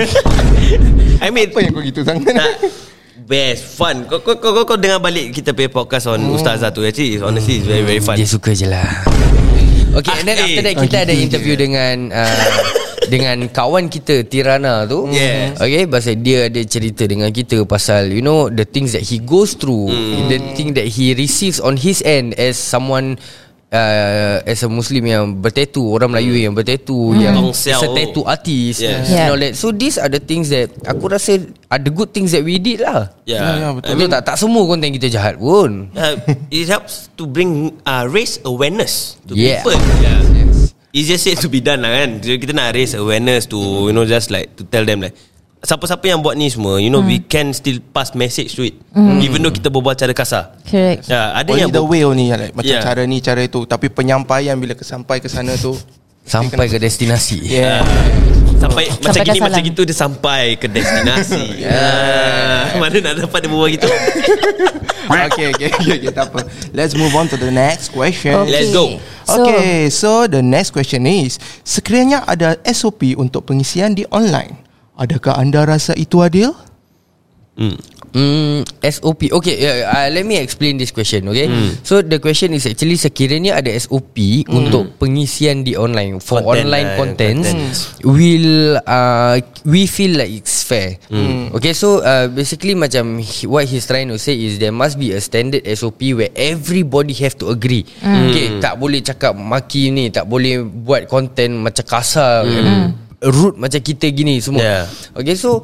I 1.26 1.30
mean 1.30 1.54
Apa 1.54 1.60
yang 1.62 1.78
kau 1.78 1.84
gitu 1.86 2.02
sangat? 2.02 2.34
nak 2.34 2.50
Best 3.30 3.78
Fun 3.78 4.10
kau, 4.10 4.26
kau, 4.26 4.42
kau, 4.42 4.58
kau, 4.58 4.66
kau 4.66 4.78
dengar 4.80 4.98
balik 4.98 5.30
Kita 5.38 5.54
punya 5.54 5.70
podcast 5.70 6.10
On 6.10 6.18
Ustazah 6.34 6.74
tu 6.74 6.82
Actually 6.82 7.22
honestly 7.22 7.62
It's 7.62 7.70
very 7.70 7.86
very 7.86 8.02
fun 8.02 8.18
Dia 8.18 8.26
suka 8.26 8.58
je 8.58 8.66
lah. 8.66 9.06
Okay, 9.90 10.14
and 10.14 10.26
then 10.28 10.38
Ah, 10.38 10.46
after 10.46 10.62
eh. 10.62 10.66
that 10.70 10.76
kita 10.78 10.98
ada 11.08 11.14
interview 11.14 11.56
dengan 11.58 12.14
uh, 12.14 12.46
dengan 13.14 13.50
kawan 13.50 13.90
kita 13.90 14.22
Tirana 14.22 14.86
tu. 14.86 15.10
Yes. 15.10 15.58
Okay, 15.58 15.90
pasal 15.90 16.22
dia 16.22 16.46
ada 16.46 16.62
cerita 16.62 17.10
dengan 17.10 17.34
kita 17.34 17.66
pasal 17.66 18.14
you 18.14 18.22
know 18.22 18.54
the 18.54 18.70
things 18.70 18.94
that 18.94 19.02
he 19.02 19.18
goes 19.18 19.58
through, 19.58 19.90
Hmm. 19.90 20.30
the 20.30 20.38
thing 20.54 20.78
that 20.78 20.86
he 20.86 21.18
receives 21.18 21.58
on 21.58 21.74
his 21.74 22.06
end 22.06 22.38
as 22.38 22.54
someone 22.54 23.18
Uh, 23.70 24.42
as 24.50 24.66
a 24.66 24.70
Muslim 24.70 25.06
yang 25.06 25.30
bertatu 25.38 25.94
Orang 25.94 26.10
Melayu 26.10 26.34
yang 26.34 26.58
bertatu 26.58 27.14
Yang 27.14 27.38
Tong 27.38 27.50
is 27.54 27.62
a 27.70 27.88
tattoo 27.94 28.26
artist 28.26 28.82
Yes. 28.82 29.14
Yeah. 29.14 29.30
all 29.30 29.38
that. 29.38 29.54
So 29.54 29.70
these 29.70 30.02
are 30.02 30.10
the 30.10 30.18
things 30.18 30.50
that 30.50 30.74
Aku 30.90 31.06
rasa 31.06 31.38
Are 31.70 31.78
the 31.78 31.94
good 31.94 32.10
things 32.10 32.34
that 32.34 32.42
we 32.42 32.58
did 32.58 32.82
lah 32.82 33.14
Yeah, 33.30 33.46
Ya, 33.46 33.50
ya, 33.62 33.68
betul. 33.78 33.94
I 33.94 33.94
Betul 33.94 33.98
mean, 34.02 34.10
tak? 34.10 34.22
Tak 34.26 34.36
semua 34.42 34.66
konten 34.66 34.90
kita 34.90 35.14
jahat 35.14 35.38
pun 35.38 35.86
uh, 35.94 36.18
It 36.50 36.66
helps 36.66 37.14
to 37.14 37.30
bring 37.30 37.78
uh, 37.86 38.10
Raise 38.10 38.42
awareness 38.42 39.22
To 39.30 39.38
Yeah. 39.38 39.62
people 39.62 39.78
yeah. 40.02 40.18
Easier 40.90 41.22
said 41.22 41.38
to 41.38 41.46
be 41.46 41.62
done 41.62 41.86
lah 41.86 41.94
kan 41.94 42.26
Kita 42.26 42.50
nak 42.50 42.74
raise 42.74 42.98
awareness 42.98 43.46
To 43.54 43.86
you 43.86 43.94
know 43.94 44.02
just 44.02 44.34
like 44.34 44.58
To 44.58 44.66
tell 44.66 44.82
them 44.82 45.06
like 45.06 45.14
Siapa-siapa 45.60 46.08
yang 46.08 46.24
buat 46.24 46.40
ni 46.40 46.48
semua 46.48 46.80
You 46.80 46.88
know 46.88 47.04
we 47.04 47.20
can 47.20 47.52
still 47.52 47.84
pass 47.92 48.16
message 48.16 48.56
to 48.56 48.64
it 48.64 48.80
Even 49.20 49.44
though 49.44 49.52
kita 49.52 49.68
berbual 49.68 49.92
cara 49.92 50.16
kasar 50.16 50.56
Correct 50.64 51.12
Ya, 51.12 51.36
ada 51.36 51.52
Only 51.52 51.68
yang 51.68 51.72
the 51.76 51.84
way 51.84 52.08
ni 52.16 52.32
like, 52.32 52.56
Macam 52.56 52.72
Yeah. 52.72 52.80
cara 52.80 53.04
ni 53.04 53.20
Cara 53.20 53.44
itu 53.44 53.68
Tapi 53.68 53.92
penyampaian 53.92 54.56
Bila 54.56 54.72
kesampai 54.72 55.20
ke 55.20 55.28
sana 55.28 55.60
tu 55.60 55.76
Sampai 56.24 56.72
ke 56.72 56.80
destinasi 56.80 57.44
Yeah 57.44 57.84
Sampai, 58.60 58.92
macam 58.92 59.08
Sampai 59.16 59.24
gini 59.24 59.40
dah 59.40 59.40
macam 59.40 59.56
salam. 59.56 59.70
gitu 59.72 59.82
dia 59.88 59.96
sampai 59.96 60.44
ke 60.60 60.68
destinasi. 60.68 61.44
ah, 61.64 62.76
mana 62.84 62.96
nak 63.00 63.14
dapat 63.24 63.40
dia 63.40 63.48
berbual 63.48 63.70
gitu? 63.72 63.88
okay, 65.32 65.48
okay, 65.56 65.72
okay, 65.72 65.92
okay, 65.96 66.12
tak 66.12 66.28
apa. 66.28 66.44
Let's 66.76 66.92
move 66.92 67.16
on 67.16 67.32
to 67.32 67.40
the 67.40 67.48
next 67.56 67.96
question. 67.96 68.36
Okay. 68.36 68.52
Let's 68.52 68.76
go. 68.76 69.00
So, 69.24 69.48
Okay, 69.48 69.88
so 69.88 70.28
the 70.28 70.44
next 70.44 70.76
question 70.76 71.08
is, 71.08 71.40
sekiranya 71.64 72.28
ada 72.28 72.60
SOP 72.68 73.16
untuk 73.16 73.48
pengisian 73.48 73.96
di 73.96 74.04
online, 74.12 74.60
adakah 75.00 75.40
anda 75.40 75.64
rasa 75.64 75.96
itu 75.96 76.20
adil? 76.20 76.52
Hmm, 78.10 78.64
SOP. 78.82 79.30
Okay, 79.30 79.62
uh, 79.62 79.92
uh, 79.92 80.08
let 80.10 80.24
me 80.26 80.40
explain 80.40 80.80
this 80.80 80.90
question, 80.90 81.28
okay? 81.30 81.46
Hmm. 81.46 81.76
So 81.86 82.02
the 82.02 82.18
question 82.18 82.56
is 82.56 82.66
actually 82.66 82.98
sekiranya 82.98 83.60
ada 83.60 83.70
SOP 83.76 84.48
untuk 84.50 84.96
pengisian 84.98 85.62
di 85.62 85.78
online 85.78 86.18
for 86.18 86.42
Content 86.42 86.66
online 86.66 86.88
lah, 86.88 86.98
contents, 86.98 87.46
contents. 87.52 87.80
will 88.02 88.50
uh, 88.82 89.38
we 89.62 89.86
feel 89.86 90.18
like 90.18 90.32
it's 90.32 90.64
fair. 90.66 90.98
Hmm. 91.12 91.52
Okay, 91.54 91.76
so 91.76 92.02
uh, 92.02 92.26
basically 92.32 92.74
macam 92.74 93.20
he- 93.22 93.46
what 93.46 93.68
he's 93.70 93.86
trying 93.86 94.10
to 94.10 94.18
say 94.18 94.34
is 94.34 94.58
there 94.58 94.74
must 94.74 94.98
be 94.98 95.14
a 95.14 95.22
standard 95.22 95.62
SOP 95.70 96.02
where 96.18 96.32
everybody 96.34 97.14
have 97.22 97.38
to 97.38 97.52
agree. 97.52 97.86
Okay, 98.02 98.58
tak 98.58 98.80
boleh 98.80 99.06
cakap 99.06 99.38
maki 99.38 99.92
ni, 99.94 100.10
tak 100.10 100.26
boleh 100.26 100.64
buat 100.64 101.06
content 101.06 101.60
macam 101.60 101.86
kasar. 101.86 102.48
Rude 103.20 103.60
macam 103.60 103.80
kita 103.80 104.08
gini 104.10 104.40
semua 104.40 104.64
Yeah. 104.64 104.84
Okay 105.12 105.36
so 105.36 105.60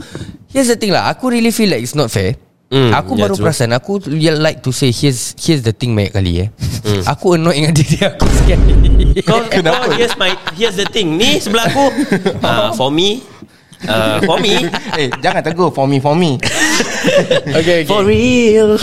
Here's 0.52 0.68
the 0.68 0.76
thing 0.76 0.92
lah 0.92 1.08
Aku 1.10 1.32
really 1.32 1.52
feel 1.52 1.72
like 1.72 1.82
it's 1.82 1.96
not 1.96 2.12
fair 2.12 2.36
Mm, 2.66 2.92
Aku 2.98 3.14
yeah, 3.14 3.30
baru 3.30 3.38
true. 3.38 3.46
perasan 3.46 3.70
Aku 3.72 4.02
really 4.10 4.36
like 4.36 4.60
to 4.60 4.74
say 4.74 4.90
Here's 4.90 5.38
here's 5.38 5.62
the 5.62 5.70
thing 5.70 5.94
banyak 5.94 6.12
kali 6.12 6.34
eh 6.44 6.50
Mm. 6.86 7.02
Aku 7.16 7.34
annoying 7.34 7.66
dengan 7.70 7.78
diri 7.82 7.98
aku 8.04 8.26
sekali 8.30 8.74
Kau 9.24 9.42
kenapa? 9.54 9.88
Kau, 9.88 9.96
here's 9.96 10.14
my 10.18 10.34
here's 10.54 10.76
the 10.76 10.86
thing. 10.86 11.16
Ni 11.16 11.40
sebelah 11.40 11.66
aku. 11.66 11.88
Uh, 12.44 12.70
for 12.76 12.92
me 12.92 13.24
uh, 13.88 14.20
for 14.22 14.38
me 14.38 14.68
eh, 14.94 15.08
jangan 15.18 15.42
tegur 15.42 15.72
for 15.72 15.88
me, 15.88 15.98
for 15.98 16.14
me. 16.14 16.36
Okay, 17.56 17.86
okay. 17.86 17.90
for 17.90 18.04
real. 18.04 18.76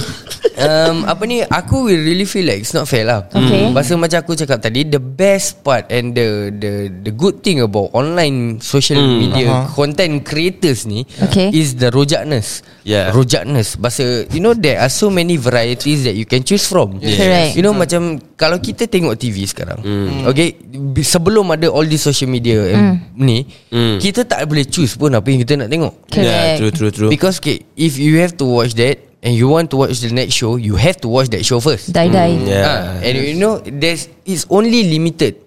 Um, 0.59 1.05
Apa 1.05 1.23
ni 1.25 1.41
Aku 1.41 1.87
will 1.87 1.99
really 1.99 2.25
feel 2.25 2.45
like 2.45 2.61
It's 2.61 2.73
not 2.73 2.85
fair 2.85 3.05
lah 3.05 3.27
Okay. 3.29 3.71
Pasal 3.71 3.97
macam 3.97 4.19
aku 4.19 4.35
cakap 4.35 4.59
tadi 4.61 4.85
The 4.85 4.99
best 4.99 5.61
part 5.61 5.89
And 5.89 6.13
the 6.13 6.51
The 6.51 6.73
the 7.01 7.13
good 7.13 7.41
thing 7.41 7.61
about 7.61 7.93
Online 7.93 8.59
social 8.59 8.99
media 8.99 9.49
Aha. 9.49 9.71
Content 9.71 10.23
creators 10.23 10.85
ni 10.85 11.05
Okay. 11.23 11.51
Is 11.51 11.75
the 11.75 11.89
rojakness 11.89 12.63
Yeah. 12.83 13.11
Rojakness 13.11 13.79
Pasal 13.79 14.27
You 14.29 14.41
know 14.41 14.53
there 14.53 14.79
are 14.79 14.91
so 14.91 15.07
many 15.07 15.37
varieties 15.37 16.03
That 16.03 16.15
you 16.15 16.25
can 16.25 16.43
choose 16.43 16.65
from 16.65 16.99
Correct. 16.99 17.55
You 17.55 17.63
know 17.63 17.73
macam 17.73 18.19
Kalau 18.35 18.59
kita 18.59 18.87
tengok 18.87 19.15
TV 19.15 19.47
sekarang 19.47 19.79
Okay 20.27 20.59
bi- 20.59 21.05
Sebelum 21.05 21.47
ada 21.49 21.69
all 21.69 21.87
this 21.87 22.03
social 22.03 22.27
media 22.27 22.59
mm. 22.69 22.95
Ni 23.17 23.45
Mm. 23.73 23.97
Kita 23.99 24.29
tak 24.29 24.45
boleh 24.45 24.69
choose 24.69 24.95
pun 24.95 25.09
Apa 25.11 25.25
yang 25.27 25.41
kita 25.41 25.57
nak 25.57 25.69
tengok 25.69 25.93
Correct. 26.07 26.29
Yeah, 26.29 26.61
true 26.61 26.73
true 26.73 26.93
true. 26.93 27.09
Because 27.09 27.41
okay, 27.41 27.65
if 27.73 27.97
you 27.97 28.21
have 28.21 28.37
to 28.37 28.45
watch 28.45 28.77
that 28.77 29.12
and 29.23 29.33
you 29.33 29.47
want 29.49 29.71
to 29.71 29.79
watch 29.79 30.03
the 30.03 30.11
next 30.11 30.35
show, 30.35 30.59
you 30.59 30.75
have 30.77 30.99
to 31.01 31.09
watch 31.09 31.31
that 31.31 31.47
show 31.47 31.63
first. 31.63 31.95
Die-die 31.95 32.43
Yeah. 32.43 32.67
Ah, 32.67 33.07
and 33.07 33.15
you 33.17 33.39
know 33.39 33.63
there's 33.63 34.11
it's 34.27 34.45
only 34.51 34.91
limited. 34.91 35.39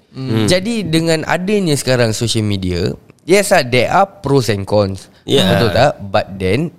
Jadi 0.47 0.87
dengan 0.87 1.27
adanya 1.27 1.75
sekarang 1.75 2.15
social 2.15 2.47
media, 2.47 2.95
yes 3.27 3.51
ah 3.51 3.67
there 3.67 3.91
are 3.91 4.07
pros 4.07 4.47
and 4.47 4.63
cons. 4.63 5.11
Yeah. 5.27 5.59
Betul 5.59 5.69
tak? 5.75 5.91
But 6.07 6.39
then 6.39 6.71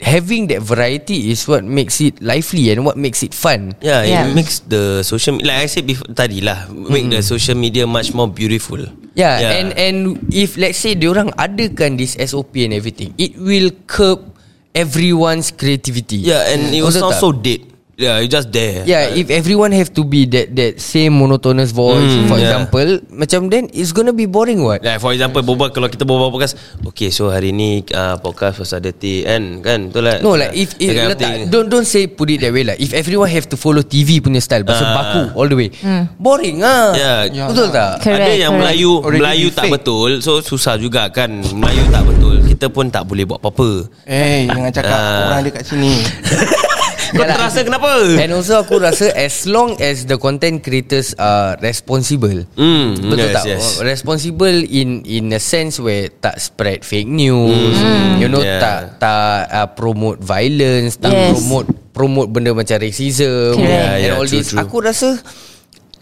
having 0.00 0.48
that 0.48 0.64
variety 0.64 1.28
is 1.28 1.44
what 1.44 1.60
makes 1.60 2.00
it 2.00 2.24
lively 2.24 2.72
and 2.72 2.88
what 2.88 2.96
makes 2.96 3.20
it 3.20 3.36
fun. 3.36 3.76
Yeah, 3.84 4.00
Yeah. 4.08 4.24
it 4.24 4.32
makes 4.32 4.64
the 4.64 5.04
social 5.04 5.36
like 5.44 5.60
I 5.60 5.68
said 5.68 5.84
before 5.84 6.08
tadi 6.16 6.40
lah, 6.40 6.72
make 6.72 7.12
the 7.12 7.20
social 7.20 7.52
media 7.52 7.84
much 7.84 8.16
more 8.16 8.32
beautiful. 8.32 8.80
Yeah, 9.12 9.36
yeah, 9.42 9.52
and 9.60 9.68
and 9.76 9.96
if 10.32 10.56
let's 10.56 10.80
say 10.80 10.96
diorang 10.96 11.36
adakan 11.36 12.00
this 12.00 12.16
SOP 12.16 12.56
and 12.64 12.72
everything, 12.72 13.12
it 13.20 13.36
will 13.36 13.68
curb 13.84 14.29
everyone's 14.74 15.50
creativity. 15.50 16.16
yeah, 16.16 16.52
and 16.52 16.74
it 16.74 16.82
was 16.82 16.96
not 16.96 17.14
so 17.14 17.32
dead. 17.32 17.69
Yeah, 18.00 18.16
you 18.16 18.26
just 18.26 18.48
there. 18.48 18.80
Yeah, 18.82 19.12
if 19.12 19.28
everyone 19.28 19.70
have 19.72 19.92
to 19.92 20.02
be 20.02 20.24
that 20.32 20.48
that 20.50 20.80
same 20.80 21.12
monotonous 21.12 21.68
voice, 21.68 22.00
Hmm, 22.00 22.24
for 22.26 22.40
yeah. 22.40 22.48
example, 22.48 22.88
macam 23.12 23.40
then 23.46 23.68
it's 23.70 23.92
gonna 23.92 24.10
be 24.10 24.24
boring 24.24 24.64
what? 24.64 24.80
Like 24.80 24.96
for 24.98 25.12
example 25.12 25.44
Boba 25.44 25.68
Kalau 25.68 25.84
kita 25.86 26.02
berbual 26.02 26.32
podcast 26.32 26.56
Okay 26.82 27.10
so 27.10 27.28
hari 27.28 27.52
ni 27.52 27.84
uh, 27.86 28.16
Podcast 28.16 28.56
pasal 28.56 28.80
dirty 28.80 29.20
Kan 29.22 29.60
Kan 29.60 29.80
Betul 29.88 30.02
lah 30.02 30.16
No, 30.18 30.32
like 30.32 30.56
if, 30.56 30.72
if 30.76 30.96
letak, 30.96 31.46
don't 31.46 31.68
don't 31.68 31.84
say 31.84 32.08
put 32.08 32.26
it 32.26 32.40
that 32.40 32.50
way 32.50 32.64
lah. 32.64 32.72
If 32.74 32.90
everyone 32.92 33.28
have 33.28 33.44
to 33.46 33.56
follow 33.56 33.82
TV 33.82 34.18
punya 34.18 34.40
style, 34.40 34.64
pasal 34.64 34.86
Ah. 34.86 34.94
baku 34.96 35.20
all 35.34 35.44
the 35.44 35.58
way, 35.58 35.68
boring 36.16 36.64
ah. 36.64 36.96
Yeah. 36.96 37.52
Betul 37.52 37.68
tak? 37.68 38.00
Correct, 38.00 38.16
Ada 38.18 38.32
yang 38.32 38.52
correct. 38.54 38.64
Melayu 38.64 38.90
Already 38.98 39.20
Melayu 39.20 39.46
tak 39.50 39.64
fake. 39.66 39.72
betul 39.76 40.10
So 40.18 40.40
susah 40.40 40.74
juga 40.74 41.04
kan 41.10 41.28
Melayu 41.52 41.84
tak 41.86 42.02
betul 42.02 42.40
Kita 42.48 42.66
pun 42.66 42.88
tak 42.88 43.04
boleh 43.04 43.28
buat 43.28 43.36
apa-apa 43.38 43.92
Eh, 44.08 44.48
jangan 44.48 44.72
cakap 44.72 44.96
Ah. 44.96 45.28
orang 45.28 45.38
ada 45.42 45.50
kat 45.52 45.64
sini. 45.66 45.92
Kau 47.10 47.22
Yalah. 47.22 47.36
terasa 47.36 47.60
kenapa? 47.62 47.90
And 48.16 48.30
also 48.30 48.62
aku 48.62 48.78
rasa 48.78 49.10
as 49.12 49.42
long 49.44 49.74
as 49.78 50.06
the 50.06 50.14
content 50.14 50.62
creators 50.62 51.10
are 51.18 51.58
responsible. 51.58 52.46
Hmm, 52.54 52.94
Betul 52.96 53.18
yes, 53.26 53.34
tak? 53.34 53.44
yes. 53.50 53.64
Responsible 53.82 54.58
in 54.62 55.02
in 55.02 55.28
a 55.30 55.42
sense 55.42 55.76
where 55.76 56.06
tak 56.08 56.38
spread 56.38 56.82
fake 56.82 57.10
news, 57.10 57.74
you 58.16 58.30
know 58.30 58.38
Yeah. 58.38 58.62
tak 58.62 58.78
tak 59.02 59.38
uh, 59.50 59.68
promote 59.74 60.22
violence, 60.22 60.96
tak 60.96 61.10
Yes. 61.10 61.34
promote 61.34 61.66
promote 61.90 62.28
benda 62.30 62.54
macam 62.54 62.78
racism. 62.78 63.58
Yeah, 63.58 63.98
and 63.98 64.00
yeah, 64.00 64.14
all 64.14 64.24
true, 64.24 64.40
this. 64.40 64.54
true. 64.54 64.62
Aku 64.62 64.78
rasa 64.78 65.18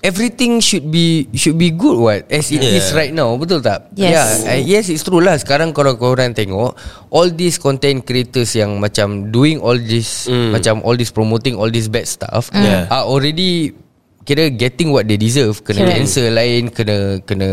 everything 0.01 0.63
should 0.63 0.87
be 0.87 1.27
should 1.35 1.59
be 1.59 1.71
good 1.71 1.99
what 1.99 2.23
as 2.31 2.49
it 2.49 2.63
Yeah. 2.63 2.79
is 2.79 2.95
right 2.95 3.11
now 3.11 3.35
betul 3.35 3.59
tak 3.59 3.91
Yes. 3.99 4.15
yeah 4.45 4.55
uh, 4.55 4.61
yes 4.61 4.87
it's 4.87 5.03
true 5.03 5.19
lah 5.19 5.35
sekarang 5.35 5.75
kalau 5.75 5.99
korang 5.99 6.31
tengok 6.33 6.79
all 7.11 7.29
these 7.29 7.59
content 7.59 8.07
creators 8.07 8.55
yang 8.55 8.79
macam 8.79 9.31
doing 9.31 9.59
all 9.59 9.75
this 9.77 10.31
Mm. 10.31 10.55
macam 10.55 10.75
all 10.87 10.95
this 10.95 11.11
promoting 11.11 11.59
all 11.59 11.69
this 11.69 11.91
bad 11.91 12.07
stuff 12.07 12.51
Yeah. 12.55 12.87
are 12.89 13.05
already 13.05 13.75
kira 14.23 14.53
getting 14.53 14.93
what 14.93 15.09
they 15.09 15.17
deserve 15.17 15.65
kena 15.65 15.83
Correct. 15.83 15.97
cancel 15.99 16.29
lain 16.31 16.63
kena 16.69 16.97
kena 17.25 17.51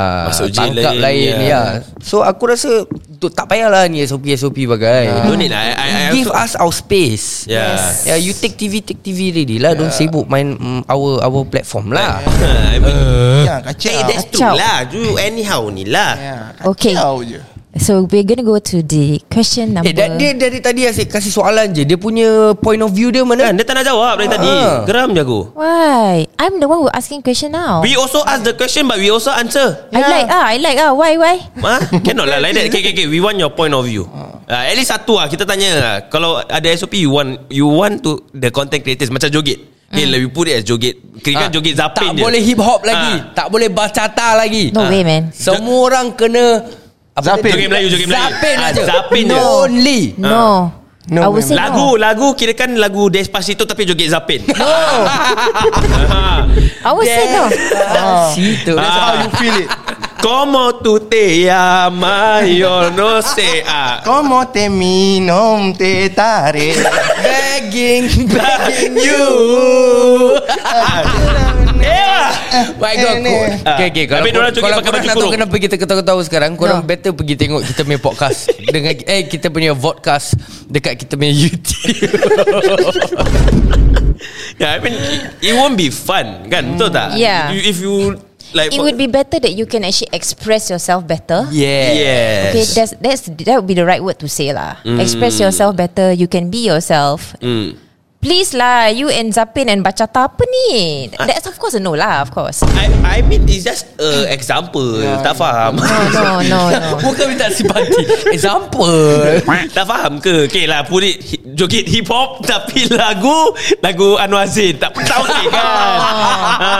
uh, 0.00 0.32
Masuk 0.32 0.48
jail 0.48 0.72
tangkap 0.72 0.94
lain, 0.96 1.04
lain, 1.04 1.34
ya. 1.44 1.50
ya. 1.52 1.62
So 2.00 2.24
aku 2.24 2.48
rasa 2.48 2.88
tu, 3.20 3.28
tak 3.28 3.52
payahlah 3.52 3.84
ni 3.92 4.00
SOP 4.08 4.32
SOP 4.32 4.64
bagai. 4.64 5.28
Don't 5.28 5.36
need 5.36 5.52
lah. 5.52 5.60
I, 5.60 5.70
I, 5.76 5.88
I 5.88 6.02
Give 6.16 6.32
also, 6.32 6.40
us 6.40 6.52
our 6.56 6.72
space. 6.72 7.44
Yeah. 7.44 7.76
Yeah, 8.08 8.18
you 8.18 8.32
take 8.32 8.56
TV 8.56 8.80
take 8.80 9.04
TV 9.04 9.30
ready 9.36 9.60
lah. 9.60 9.76
Don't 9.76 9.92
sibuk 9.92 10.24
main 10.32 10.56
um, 10.56 10.80
our 10.88 11.20
our 11.20 11.40
platform 11.44 11.92
lah. 11.92 12.24
I 12.74 12.80
mean, 12.80 12.96
Ya, 13.44 13.56
kacau. 13.60 13.90
Eh, 13.92 14.02
that's 14.08 14.26
true 14.32 14.54
lah. 14.56 14.88
You 14.88 15.20
anyhow 15.20 15.68
ni 15.68 15.84
lah. 15.84 16.16
Okay. 16.64 16.96
kacau 16.96 17.20
je. 17.26 17.40
So 17.70 18.02
we're 18.02 18.26
gonna 18.26 18.42
go 18.42 18.58
to 18.58 18.82
the 18.82 19.22
question 19.30 19.78
number 19.78 19.86
Eh, 19.86 19.94
dia, 19.94 20.10
dia 20.18 20.30
dari 20.34 20.58
tadi 20.58 20.90
asyik 20.90 21.06
kasih 21.06 21.30
soalan 21.30 21.70
je. 21.70 21.86
Dia 21.86 21.94
punya 21.94 22.50
point 22.58 22.82
of 22.82 22.90
view 22.90 23.14
dia 23.14 23.22
mana? 23.22 23.46
Kan 23.46 23.54
dia 23.54 23.62
tak 23.62 23.78
nak 23.78 23.86
jawab 23.86 24.18
dari 24.18 24.26
tadi. 24.26 24.50
Ah. 24.50 24.82
Geram 24.82 25.14
je 25.14 25.22
aku. 25.22 25.54
Why? 25.54 26.26
I'm 26.34 26.58
the 26.58 26.66
one 26.66 26.82
who 26.82 26.90
asking 26.90 27.22
question 27.22 27.54
now 27.54 27.78
We 27.78 27.94
also 27.94 28.26
ask 28.26 28.42
the 28.42 28.58
question 28.58 28.90
but 28.90 28.98
we 28.98 29.06
also 29.06 29.30
answer. 29.30 29.86
I 29.94 30.02
like 30.02 30.26
ah 30.26 30.44
I 30.50 30.58
like 30.58 30.78
ah 30.78 30.90
Why 30.90 31.14
why 31.14 31.38
Ha? 31.62 31.74
Cannot 32.02 32.26
lah 32.26 32.42
like 32.42 32.58
that. 32.58 32.66
Okay, 32.66 32.82
okay, 32.82 32.92
okay. 32.92 33.06
We 33.06 33.22
want 33.22 33.38
your 33.38 33.54
point 33.54 33.70
of 33.70 33.86
view. 33.86 34.10
Uh, 34.50 34.66
at 34.66 34.74
least 34.74 34.90
satu 34.90 35.22
lah 35.22 35.30
kita 35.30 35.46
tanya 35.46 35.70
lah. 35.78 35.94
Kalau 36.10 36.42
ada 36.42 36.66
SOP 36.74 36.98
you 36.98 37.14
want 37.14 37.46
you 37.46 37.70
want 37.70 38.02
to 38.02 38.18
the 38.34 38.50
content 38.50 38.82
creators 38.82 39.14
macam 39.14 39.30
joget. 39.30 39.62
Okay, 39.90 40.06
like 40.06 40.22
we 40.22 40.30
put 40.30 40.46
it 40.46 40.58
as 40.58 40.66
joget. 40.66 40.98
Kira 41.18 41.46
kan 41.46 41.48
Ah, 41.50 41.54
joget 41.54 41.74
zapin 41.74 42.14
Tak 42.14 42.18
je. 42.18 42.22
boleh 42.22 42.42
hip 42.42 42.58
hop 42.58 42.82
lagi. 42.82 43.14
Ah. 43.14 43.30
Tak 43.30 43.46
boleh 43.46 43.70
bachata 43.70 44.34
lagi. 44.34 44.70
No 44.70 44.86
way 44.86 45.02
man 45.02 45.30
Semua 45.30 45.86
orang 45.86 46.14
kena 46.14 46.62
apa 47.10 47.26
Zapin. 47.26 47.50
Joget 47.52 47.68
Melayu, 47.68 47.88
joget 47.90 48.06
Melayu. 48.08 48.22
Zapin 48.22 48.56
Ah, 48.56 48.68
aja. 48.70 48.82
zapin 48.86 49.22
je. 49.26 49.34
Only. 49.36 50.00
No 50.16 50.72
No 51.10 51.26
I 51.26 51.28
would 51.32 51.42
say 51.42 51.58
Lagu 51.58 51.90
no 51.90 51.98
lagu 51.98 52.38
kira 52.38 52.54
kan 52.54 52.70
lagu 52.78 53.10
Despacito 53.10 53.66
tapi 53.66 53.82
joget 53.82 54.14
zapin. 54.14 54.46
No. 54.46 54.62
I 56.86 56.90
would 56.94 57.02
say 57.04 57.26
no 57.34 57.50
Situ. 58.30 58.78
That's 58.78 58.94
how 58.94 59.18
you 59.24 59.28
feel 59.36 59.56
it. 59.64 59.68
Como 60.20 60.76
tu 60.84 61.00
te 61.08 61.48
llamas 61.48 62.44
yo 62.46 62.90
no 62.92 63.22
sé 63.24 63.64
ah. 63.66 64.04
Como 64.04 64.44
te 64.52 64.68
minom 64.68 65.72
te 65.74 66.10
tare. 66.12 66.76
Begging, 67.24 68.28
begging 68.28 69.00
you. 69.00 70.36
My 72.76 72.94
God, 72.94 73.14
Eh, 73.14 73.18
ni. 73.18 73.30
ko- 73.30 73.46
Okay, 73.70 73.86
okay. 73.88 74.04
Kalau, 74.04 74.22
Habis 74.22 74.32
kalau 74.32 74.46
pakai 74.50 74.60
korang 74.60 74.92
baju 74.92 75.06
nak 75.06 75.16
tahu 75.16 75.30
kenapa 75.30 75.54
kita 75.56 75.74
ketawa-ketawa 75.76 76.20
sekarang, 76.22 76.50
korang 76.54 76.80
No. 76.80 76.86
better 76.86 77.10
pergi 77.10 77.34
tengok 77.36 77.60
kita 77.64 77.80
punya 77.82 77.98
podcast 77.98 78.40
dengan 78.74 78.92
eh 79.00 79.22
kita 79.24 79.46
punya 79.48 79.72
vodcast 79.72 80.34
dekat 80.66 80.94
kita 80.98 81.14
punya 81.14 81.30
YouTube. 81.30 81.94
Yeah, 84.60 84.76
I 84.76 84.78
mean 84.84 84.92
it, 85.40 85.54
won't 85.56 85.80
be 85.80 85.88
fun 85.88 86.44
kan 86.52 86.76
betul 86.76 86.92
tak? 86.92 87.16
Yeah. 87.16 87.48
You, 87.56 87.60
if 87.64 87.80
you 87.80 88.20
like 88.52 88.68
It 88.68 88.80
would 88.82 89.00
be 89.00 89.08
better 89.08 89.40
that 89.40 89.56
you 89.56 89.64
can 89.64 89.80
actually 89.80 90.12
express 90.12 90.68
yourself 90.68 91.08
better 91.08 91.48
yeah. 91.48 91.88
yes. 91.96 92.44
Okay, 92.52 92.64
that's 92.76 92.92
that's 93.00 93.22
that 93.48 93.56
would 93.56 93.64
be 93.64 93.72
the 93.72 93.86
right 93.88 94.04
word 94.04 94.20
to 94.20 94.28
say 94.28 94.52
lah. 94.52 94.76
Express 94.84 95.40
yourself 95.40 95.72
better. 95.72 96.12
You 96.12 96.28
can 96.28 96.52
be 96.52 96.68
yourself. 96.68 97.32
Mm. 97.40 97.80
Please 98.20 98.52
lah, 98.52 98.92
you 98.92 99.08
and 99.08 99.32
Zapin 99.32 99.72
and 99.72 99.80
Bachata 99.80 100.28
apa 100.28 100.44
ni? 100.44 101.08
That's 101.08 101.48
of 101.48 101.56
course 101.56 101.72
a 101.72 101.80
no 101.80 101.96
lah, 101.96 102.20
of 102.20 102.28
course. 102.28 102.60
I 102.76 102.92
I 103.00 103.24
mean 103.24 103.48
it's 103.48 103.64
just 103.64 103.96
a 103.96 104.28
example. 104.28 105.00
Tak 105.24 105.40
faham. 105.40 105.80
No, 105.80 105.88
no, 106.12 106.44
no, 106.44 106.60
no. 106.68 107.00
Bukan 107.08 107.32
minta 107.32 107.48
simpati. 107.48 107.96
Example. 108.28 109.24
tak 109.76 109.88
faham 109.88 110.20
ke? 110.20 110.52
Okay 110.52 110.68
lah 110.68 110.84
put 110.84 111.00
it 111.00 111.16
joget 111.56 111.88
hip 111.88 112.12
hop 112.12 112.44
tapi 112.44 112.92
lagu 112.92 113.56
lagu 113.80 114.20
Anwar 114.20 114.44
Zain 114.44 114.76
tak 114.76 114.92
tahu 115.00 115.24
okay 115.24 115.48
kan. 115.48 115.64
ha. 116.60 116.76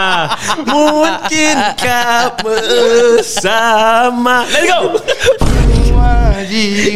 Mungkinkah 0.69 2.37
bersama. 2.45 4.45
Let's 4.45 4.69
go. 4.69 4.81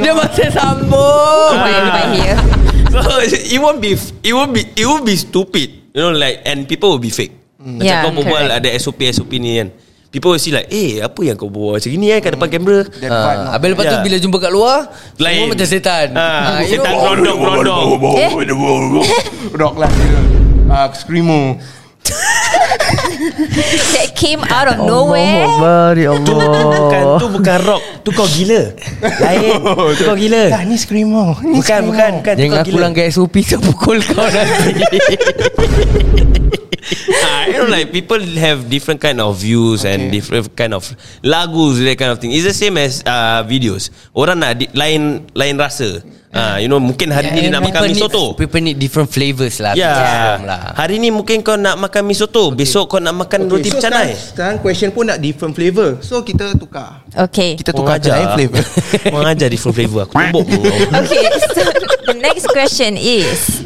Dia 0.04 0.12
masih 0.12 0.52
sambung. 0.52 1.56
I 1.56 2.12
here? 2.12 2.53
It 2.94 3.58
won't 3.58 3.78
be 3.78 3.98
it 4.22 4.32
won't 4.32 4.52
be 4.52 4.62
it 4.72 4.86
won't 4.86 5.02
be 5.02 5.14
stupid. 5.14 5.68
You 5.90 6.00
know 6.00 6.12
like 6.12 6.42
and 6.44 6.64
people 6.64 6.90
will 6.90 7.02
be 7.02 7.10
fake. 7.10 7.34
Macam 7.58 7.80
Yeah, 7.80 8.04
kau 8.04 8.12
berbual 8.12 8.44
correct. 8.44 8.58
ada 8.60 8.68
SOP 8.76 9.00
SOP 9.08 9.32
ni 9.34 9.56
kan. 9.56 9.68
People 10.08 10.30
will 10.30 10.38
see 10.38 10.54
like 10.54 10.70
Eh 10.70 11.02
apa 11.02 11.18
yang 11.20 11.34
kau 11.34 11.50
berbual 11.50 11.74
Macam 11.74 11.90
ni 11.90 12.06
kan 12.08 12.20
Kat 12.22 12.30
depan 12.38 12.46
kamera 12.46 12.86
part, 12.86 13.34
no. 13.34 13.42
Ha, 13.42 13.50
habis 13.50 13.68
lepas 13.74 13.82
tu 13.82 13.90
Yeah. 13.90 14.04
bila 14.04 14.16
jumpa 14.20 14.36
kat 14.38 14.52
luar 14.52 14.78
Lain. 15.18 15.34
Semua 15.34 15.48
macam 15.50 15.66
setan 15.66 16.06
you 16.14 16.66
Setan 16.70 16.94
Berondong 16.94 17.90
Rock 19.54 19.74
lah. 19.76 19.90
Ah, 20.64 20.86
screamo. 20.90 21.60
That 23.94 24.08
came 24.14 24.42
out 24.46 24.66
of 24.68 24.78
nowhere. 24.82 25.44
Tu 26.24 26.32
bukan 26.34 27.04
Tu 27.18 27.26
bukan 27.30 27.58
rock. 27.64 27.82
Tu 28.02 28.10
kau 28.10 28.26
gila. 28.26 28.62
Lain. 29.00 29.50
Tu 29.98 30.02
kau 30.04 30.16
gila. 30.16 30.42
Dah 30.50 30.62
ni 30.64 30.76
screamo. 30.76 31.38
Ni 31.40 31.56
Bukan 31.56 31.62
screamo. 31.62 31.88
bukan 31.90 32.10
bukan 32.20 32.34
Jangan 32.36 32.50
kau 32.50 32.60
aku 32.60 32.68
gila 32.70 32.80
langgar 32.80 33.04
SOP 33.08 33.34
Saya 33.40 33.58
pukul 33.60 33.98
kau 34.02 34.24
nanti 34.24 34.72
ah, 37.24 37.42
You 37.48 37.64
know 37.64 37.68
like 37.70 37.92
People 37.92 38.20
have 38.36 38.68
different 38.68 39.00
kind 39.00 39.20
of 39.20 39.40
views 39.40 39.84
And 39.84 40.12
different 40.12 40.52
kind 40.52 40.74
of 40.74 40.84
Lagus 41.24 41.80
That 41.80 41.96
kind 41.96 42.12
of 42.12 42.18
thing. 42.20 42.32
It's 42.32 42.44
the 42.44 42.56
same 42.56 42.76
as 42.76 43.00
uh, 43.04 43.44
Videos. 43.48 43.88
Orang 44.12 44.40
nak 44.44 44.60
di, 44.60 44.68
Lain 44.76 45.24
Lain 45.32 45.56
rasa. 45.56 46.02
Ah, 46.34 46.58
You 46.58 46.66
know 46.66 46.82
Mungkin 46.82 47.14
hari 47.14 47.30
ni 47.30 47.46
dia 47.46 47.50
nak 47.54 47.62
makan 47.62 47.86
mi 47.86 47.94
soto 47.94 48.34
People 48.34 48.58
need 48.58 48.74
different 48.74 49.06
flavours 49.06 49.62
lah 49.62 49.78
Ya 49.78 49.94
Faham 49.94 50.50
lah. 50.50 50.62
Hari 50.74 50.98
ni 50.98 51.14
mungkin 51.14 51.46
kau 51.46 51.54
nak 51.54 51.78
makan 51.78 52.02
mi 52.10 52.14
soto 52.18 52.50
Besok 52.50 52.90
kau 52.90 52.98
nak 52.98 53.14
makan 53.14 53.46
roti 53.46 53.70
so 53.70 53.78
canai 53.78 54.18
sekarang, 54.18 54.34
sekarang 54.34 54.56
question 54.58 54.90
pun 54.90 55.06
nak 55.06 55.22
different 55.22 55.54
flavour. 55.54 56.02
So 56.02 56.26
kita 56.26 56.58
tukar. 56.58 57.06
Okay. 57.14 57.54
Kita 57.54 57.70
tukar 57.70 58.02
ke 58.02 58.10
lain 58.10 58.28
flavour. 58.34 58.62
Orang 59.14 59.30
ajar 59.30 59.46
different 59.46 59.74
flavour 59.78 60.10
Aku 60.10 60.14
tumbuk 60.18 60.44
Okay, 61.06 61.24
so 61.54 61.62
the 62.10 62.16
next 62.18 62.50
question 62.50 62.98
is 62.98 63.62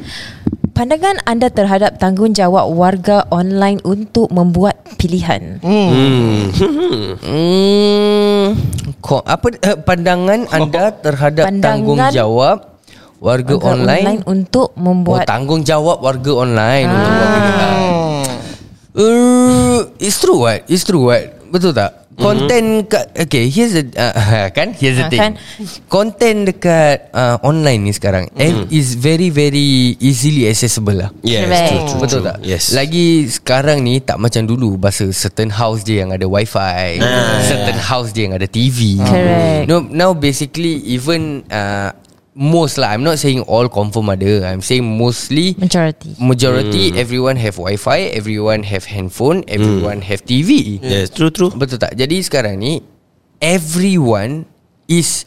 Pandangan 0.79 1.19
anda 1.27 1.51
terhadap 1.51 1.99
tanggungjawab 1.99 2.71
warga 2.71 3.27
online 3.35 3.83
untuk 3.83 4.31
membuat 4.31 4.79
pilihan. 4.95 5.59
Hmm. 5.59 6.55
Hmm, 7.19 8.55
ko, 9.03 9.19
apa 9.27 9.59
uh, 9.59 9.77
pandangan 9.83 10.47
anda 10.55 10.95
terhadap 10.95 11.51
Pandangan 11.51 11.83
tanggungjawab 11.83 12.57
warga, 13.19 13.55
Warga 13.59 13.75
online? 13.75 14.23
untuk 14.23 14.71
Oh, 14.73 14.79
membuat 14.79 15.27
tanggungjawab 15.27 15.99
warga 15.99 16.33
online 16.39 16.87
Ah. 16.87 16.95
untuk 16.95 17.11
buat 17.11 17.31
pilihan. 17.35 17.75
Uh, 18.95 19.81
it's 19.99 20.23
true 20.23 20.47
what? 20.47 20.63
It's 20.71 20.87
true 20.87 21.11
what? 21.11 21.43
Betul 21.51 21.75
tak? 21.75 22.08
Konten 22.19 22.83
kat 22.85 23.15
Okay 23.15 23.47
here's 23.47 23.73
the 23.73 23.87
uh, 23.95 24.13
Kan 24.57 24.75
Here's 24.75 24.99
the 24.99 25.07
Ah, 25.07 25.11
thing 25.11 25.21
kan? 25.21 25.33
Konten 25.87 26.45
dekat 26.45 27.15
uh, 27.15 27.39
Online 27.41 27.79
ni 27.81 27.93
sekarang 27.95 28.27
mm 28.35 28.69
Is 28.69 28.93
very 28.93 29.31
very 29.31 29.95
Easily 29.97 30.45
accessible 30.45 30.99
lah 30.99 31.11
Yes 31.23 31.47
Correct. 31.47 31.69
true, 31.71 31.83
true, 31.87 32.01
Betul 32.03 32.19
true. 32.19 32.29
tak? 32.29 32.37
Yes 32.43 32.65
Lagi 32.73 33.07
sekarang 33.25 33.81
ni 33.81 33.99
tak 33.99 34.19
macam 34.19 34.43
dulu 34.45 34.75
Bahasa 34.75 35.07
certain 35.11 35.49
house 35.49 35.81
je 35.81 35.97
yang 35.97 36.11
ada 36.11 36.27
wifi 36.27 36.99
Ah. 36.99 37.39
Certain 37.41 37.79
house 37.79 38.11
je 38.11 38.27
yang 38.27 38.35
ada 38.35 38.45
TV 38.45 38.99
Correct. 38.99 39.65
no, 39.65 39.81
Now 39.81 40.11
basically 40.13 40.83
even 40.85 41.47
uh, 41.49 41.95
Most 42.39 42.79
lah. 42.79 42.95
I'm 42.95 43.03
not 43.03 43.19
saying 43.19 43.43
all 43.51 43.67
confirm 43.67 44.15
ada. 44.15 44.47
I'm 44.47 44.63
saying 44.63 44.87
mostly 44.87 45.59
majority. 45.59 46.15
Majority 46.23 46.95
everyone 46.95 47.35
have 47.35 47.59
wifi 47.59 48.15
Everyone 48.15 48.63
have 48.63 48.87
handphone 48.87 49.43
Everyone 49.51 50.07
have 50.07 50.23
TV 50.23 50.79
Yes 50.79 51.11
true 51.11 51.35
true. 51.35 51.51
Betul 51.51 51.83
tak? 51.83 51.99
Jadi 51.99 52.23
sekarang 52.23 52.63
ni 52.63 52.79
Everyone 53.43 54.47
Is 54.87 55.27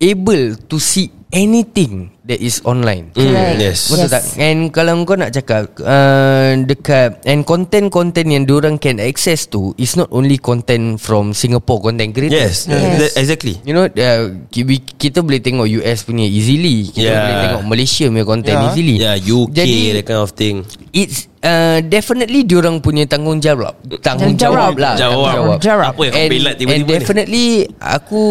Able 0.00 0.56
to 0.72 0.80
see 0.80 1.12
Anything 1.28 2.16
That 2.28 2.38
is 2.38 2.60
online 2.62 3.08
Correct. 3.10 3.56
yes. 3.56 3.88
Betul 3.88 4.04
Yes. 4.04 4.12
tak? 4.12 4.22
And 4.36 4.68
kalau 4.68 5.00
kau 5.02 5.16
nak 5.16 5.32
cakap 5.32 5.72
uh, 5.80 6.52
Dekat 6.60 7.24
And 7.24 7.40
content-content 7.42 8.28
yang 8.28 8.44
diorang 8.44 8.76
can 8.76 9.00
access 9.00 9.44
tu 9.44 9.72
Is 9.74 9.96
not 9.96 10.12
only 10.12 10.36
content 10.36 10.96
From 10.98 11.32
Singapore 11.32 11.80
content 11.82 12.12
creators 12.12 12.68
Yes, 12.68 12.68
Yes. 12.68 12.96
That- 13.00 13.14
Exactly 13.16 13.56
You 13.62 13.72
know 13.72 13.88
uh, 13.88 14.20
ki- 14.46 14.68
Kita 14.92 15.20
boleh 15.20 15.40
tengok 15.40 15.64
US 15.74 16.04
punya 16.04 16.22
easily 16.22 16.86
Kita 16.86 17.00
Yeah. 17.02 17.16
boleh 17.18 17.36
tengok 17.42 17.62
Malaysia 17.64 18.04
punya 18.06 18.26
content 18.26 18.54
Yeah. 18.54 18.68
easily 18.68 18.96
Yeah 18.98 19.16
UK 19.16 19.56
Jadi 19.56 19.80
That 19.94 20.04
kind 20.04 20.20
of 20.20 20.30
thing 20.32 20.56
It's 20.90 21.32
uh, 21.40 21.80
Definitely 21.80 22.44
diorang 22.44 22.78
punya 22.78 23.04
tanggungjawab 23.04 23.72
Tanggungjawab 23.98 24.76
lah 24.76 24.94
Jawab 24.96 25.56
Jawab. 25.58 25.96
Apa 25.96 26.00
yang 26.02 26.12
kau 26.12 26.20
and, 26.20 26.30
pelat 26.30 26.52
and 26.52 26.60
tiba-tiba 26.60 26.84
ni 26.84 26.92
definitely 26.92 27.46
Aku 27.78 28.22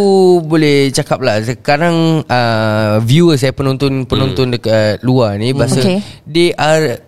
boleh 0.44 0.92
cakap 0.92 1.18
lah 1.20 1.42
Sekarang 1.42 1.96
uh, 2.24 3.02
Viewers 3.02 3.42
eh 3.42 3.50
Penonton 3.50 3.87
Penonton 4.06 4.52
dekat 4.52 5.00
luar 5.04 5.38
ni 5.40 5.52
Bahasa 5.56 5.80
Okay. 5.80 6.00
They 6.28 6.52
are 6.56 7.04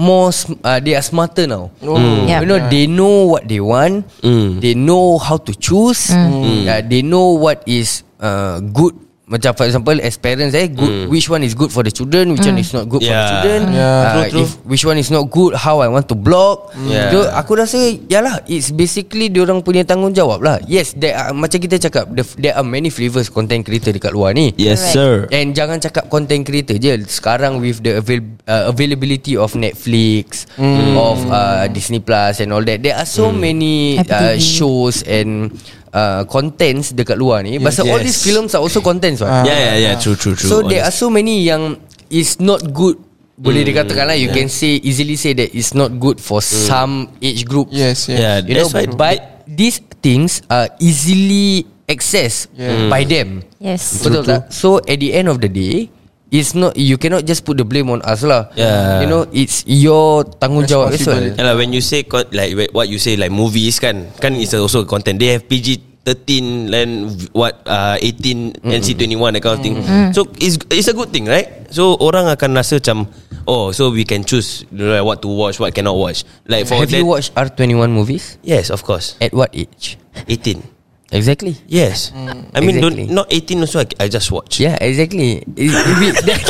More 0.00 0.32
sm- 0.32 0.56
uh, 0.64 0.80
They 0.80 0.96
are 0.96 1.04
smarter 1.04 1.44
now. 1.44 1.68
Yeah. 1.82 2.40
You 2.40 2.46
know 2.48 2.58
They 2.72 2.88
know 2.88 3.36
what 3.36 3.44
they 3.44 3.60
want. 3.60 4.08
Mm. 4.24 4.62
They 4.62 4.72
know 4.72 5.20
how 5.20 5.36
to 5.36 5.52
choose. 5.52 6.08
Uh, 6.08 6.80
They 6.80 7.04
know 7.04 7.36
what 7.36 7.60
is 7.68 8.00
uh, 8.16 8.64
Good 8.64 8.96
macam 9.30 9.54
for 9.54 9.62
example 9.62 9.94
as 9.96 10.18
parents 10.18 10.52
eh 10.52 10.66
good, 10.66 11.06
which 11.06 11.30
one 11.30 11.40
is 11.40 11.54
good 11.54 11.70
for 11.70 11.80
the 11.80 11.94
children 11.94 12.34
which 12.34 12.42
one 12.42 12.58
is 12.58 12.74
not 12.74 12.84
good 12.84 12.98
for 12.98 13.06
the 13.06 13.14
Yeah. 13.14 13.30
children? 13.30 13.60
Yeah. 13.70 13.86
uh, 13.86 14.10
True, 14.10 14.26
true. 14.26 14.42
if 14.42 14.50
which 14.66 14.82
one 14.82 14.98
is 14.98 15.06
not 15.08 15.30
good 15.30 15.54
how 15.54 15.78
I 15.78 15.86
want 15.86 16.10
to 16.10 16.18
block? 16.18 16.74
Yeah. 16.82 17.14
so 17.14 17.30
aku 17.30 17.54
rasa 17.54 17.78
yalah 18.10 18.42
it's 18.44 18.74
basically 18.74 19.30
diorang 19.30 19.62
punya 19.62 19.86
tanggungjawab 19.86 20.42
lah. 20.42 20.56
Yes 20.66 20.98
there 20.98 21.14
are, 21.14 21.30
macam 21.30 21.62
kita 21.62 21.78
cakap 21.78 22.10
the, 22.10 22.26
there 22.42 22.58
are 22.58 22.66
many 22.66 22.90
flavors 22.90 23.30
content 23.30 23.62
creator 23.62 23.94
dekat 23.94 24.10
luar 24.10 24.34
ni. 24.34 24.50
Yes 24.58 24.82
sir. 24.90 25.30
And 25.30 25.54
jangan 25.54 25.78
cakap 25.78 26.10
content 26.10 26.42
creator 26.42 26.74
je. 26.74 26.98
Sekarang 27.06 27.62
with 27.62 27.86
the 27.86 28.02
avail- 28.02 28.34
uh, 28.50 28.66
availability 28.66 29.38
of 29.38 29.54
Netflix 29.54 30.50
Of 30.90 31.22
uh, 31.30 31.70
Disney 31.70 32.02
Plus 32.02 32.42
and 32.42 32.50
all 32.50 32.66
that 32.66 32.82
There 32.82 32.98
are 32.98 33.06
so 33.06 33.30
many 33.30 33.94
uh, 34.02 34.34
shows 34.36 35.06
and 35.06 35.54
uh, 35.92 36.22
contents 36.26 36.90
dekat 36.90 37.16
luar 37.16 37.42
ni 37.42 37.58
Pasal 37.58 37.86
all 37.88 37.98
Yes. 38.02 38.06
these 38.12 38.20
films 38.22 38.50
are 38.54 38.62
also 38.62 38.80
contents 38.80 39.20
right? 39.20 39.46
Yeah 39.46 39.58
yeah 39.58 39.76
yeah 39.76 39.94
True 39.98 40.14
true 40.14 40.34
true 40.34 40.50
So 40.50 40.62
there 40.62 40.82
are 40.82 40.90
Honest. 40.90 41.02
so 41.02 41.06
many 41.08 41.44
yang 41.44 41.76
Is 42.10 42.42
not 42.42 42.74
good 42.74 42.98
boleh 43.38 43.62
dikatakan 43.62 44.10
lah 44.10 44.16
You 44.18 44.34
can 44.34 44.50
say 44.50 44.82
Easily 44.82 45.14
say 45.14 45.30
that 45.32 45.54
It's 45.54 45.72
not 45.72 45.94
good 45.96 46.18
for 46.18 46.42
some 46.42 47.14
age 47.22 47.46
group 47.46 47.70
Yes, 47.70 48.10
yes. 48.10 48.18
Yeah 48.18 48.36
You 48.42 48.54
know 48.58 48.68
But 48.98 49.46
these 49.46 49.78
things 50.02 50.42
Are 50.50 50.68
easily 50.82 51.64
Accessed 51.86 52.50
Yeah. 52.58 52.90
By 52.90 53.06
them 53.06 53.46
Yes. 53.62 54.02
Betul 54.02 54.26
tak? 54.26 54.50
So 54.50 54.82
at 54.82 54.98
the 54.98 55.14
end 55.14 55.30
of 55.30 55.38
the 55.38 55.46
day 55.46 55.86
It's 56.30 56.54
not 56.54 56.78
You 56.78 56.94
cannot 56.96 57.26
just 57.26 57.42
put 57.42 57.58
the 57.58 57.66
blame 57.66 57.90
on 57.90 58.00
us 58.06 58.22
lah 58.22 58.48
Yeah. 58.54 59.02
You 59.02 59.06
know 59.10 59.26
It's 59.34 59.66
your 59.66 60.22
Tanggungjawab 60.24 60.94
as 60.94 61.02
well. 61.04 61.18
Yeah 61.20 61.42
lah, 61.42 61.54
when 61.58 61.74
you 61.74 61.82
say 61.82 62.06
like 62.06 62.54
wh- 62.54 62.70
what 62.72 62.86
you 62.86 63.02
say 63.02 63.18
like 63.18 63.34
movies 63.34 63.82
kan 63.82 64.06
kan 64.22 64.38
is 64.38 64.54
also 64.54 64.86
content. 64.86 65.18
They 65.18 65.34
have 65.34 65.50
PG 65.50 65.90
13 66.06 66.72
and 66.72 66.90
what 67.36 67.60
uh, 67.68 68.00
18 68.00 68.64
NC 68.64 68.96
21 68.96 69.36
that 69.36 69.42
kind 69.44 69.54
of 69.58 69.60
thing. 69.60 69.76
So 70.16 70.24
it's 70.40 70.56
it's 70.72 70.88
a 70.88 70.96
good 70.96 71.12
thing, 71.12 71.28
right? 71.28 71.68
So 71.68 71.98
orang 72.00 72.24
akan 72.30 72.56
rasa 72.56 72.80
macam 72.80 73.04
oh 73.44 73.68
so 73.70 73.92
we 73.92 74.08
can 74.08 74.24
choose 74.24 74.64
you 74.72 74.80
know, 74.86 74.96
like, 74.96 75.04
what 75.04 75.18
to 75.20 75.28
watch, 75.28 75.60
what 75.60 75.74
cannot 75.76 75.98
watch. 76.00 76.24
Like 76.48 76.64
for 76.66 76.80
Have 76.80 76.88
that, 76.88 77.04
you 77.04 77.06
watched 77.06 77.36
R21 77.36 77.90
movies? 77.92 78.40
Yes, 78.40 78.70
of 78.72 78.80
course. 78.86 79.18
At 79.20 79.36
what 79.36 79.52
age? 79.52 80.00
18. 80.24 80.79
Exactly 81.10 81.58
Yes. 81.66 82.14
I 82.54 82.62
mean 82.62 82.78
Exactly. 82.78 83.10
don't 83.10 83.14
not 83.14 83.26
18 83.30 83.66
also 83.66 83.82
I, 83.82 83.86
I 83.98 84.06
just 84.06 84.30
watch. 84.30 84.62
Yeah 84.62 84.78
exactly 84.78 85.42
it, 85.42 85.70
it, 85.74 86.14
that, 86.30 86.40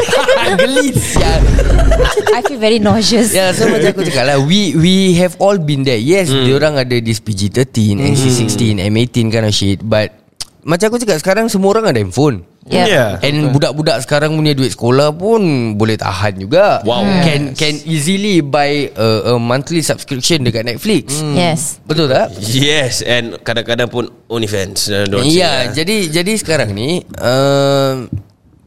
Geli 0.61 0.93
sial. 0.93 1.41
I 2.37 2.45
feel 2.45 2.61
very 2.61 2.77
nauseous. 2.77 3.33
Ya 3.33 3.57
so 3.57 3.69
macam 3.73 3.97
aku 3.97 4.05
cakap 4.05 4.25
lah 4.29 4.37
We 4.37 4.77
we 4.77 5.17
have 5.17 5.37
all 5.41 5.57
been 5.57 5.89
there 5.89 6.01
Yes 6.01 6.29
mm. 6.29 6.45
Diorang 6.45 6.77
ada 6.77 6.97
this 7.01 7.25
PG-13 7.25 7.97
NC-16 8.05 8.85
M18 8.85 9.17
kind 9.33 9.47
of 9.49 9.55
shit 9.57 9.81
But 9.81 10.13
Macam 10.61 10.93
aku 10.93 11.01
cakap 11.01 11.17
Sekarang 11.25 11.49
semua 11.49 11.73
orang 11.73 11.89
ada 11.89 12.01
handphone 12.05 12.50
Yeah. 12.69 12.87
Yeah. 12.87 13.11
And 13.25 13.57
budak-budak 13.57 14.05
sekarang 14.05 14.37
punya 14.37 14.53
duit 14.53 14.77
sekolah 14.77 15.17
pun 15.17 15.75
boleh 15.81 15.97
tahan 15.97 16.37
juga. 16.37 16.85
Wow. 16.85 17.09
Can 17.25 17.57
can 17.57 17.73
easily 17.89 18.45
buy 18.45 18.93
a, 18.93 19.33
a 19.33 19.41
monthly 19.41 19.81
subscription 19.81 20.45
dekat 20.45 20.69
Netflix. 20.69 21.25
Yes. 21.33 21.81
Betul 21.89 22.13
tak? 22.13 22.37
Yes 22.53 23.01
and 23.01 23.41
kadang-kadang 23.41 23.89
pun 23.89 24.13
OnlyFans. 24.29 24.93
Uh, 24.93 25.09
Ya, 25.25 25.69
uh. 25.69 25.73
jadi 25.73 26.13
jadi 26.13 26.33
sekarang 26.37 26.77
ni 26.77 27.01
uh, 27.17 28.05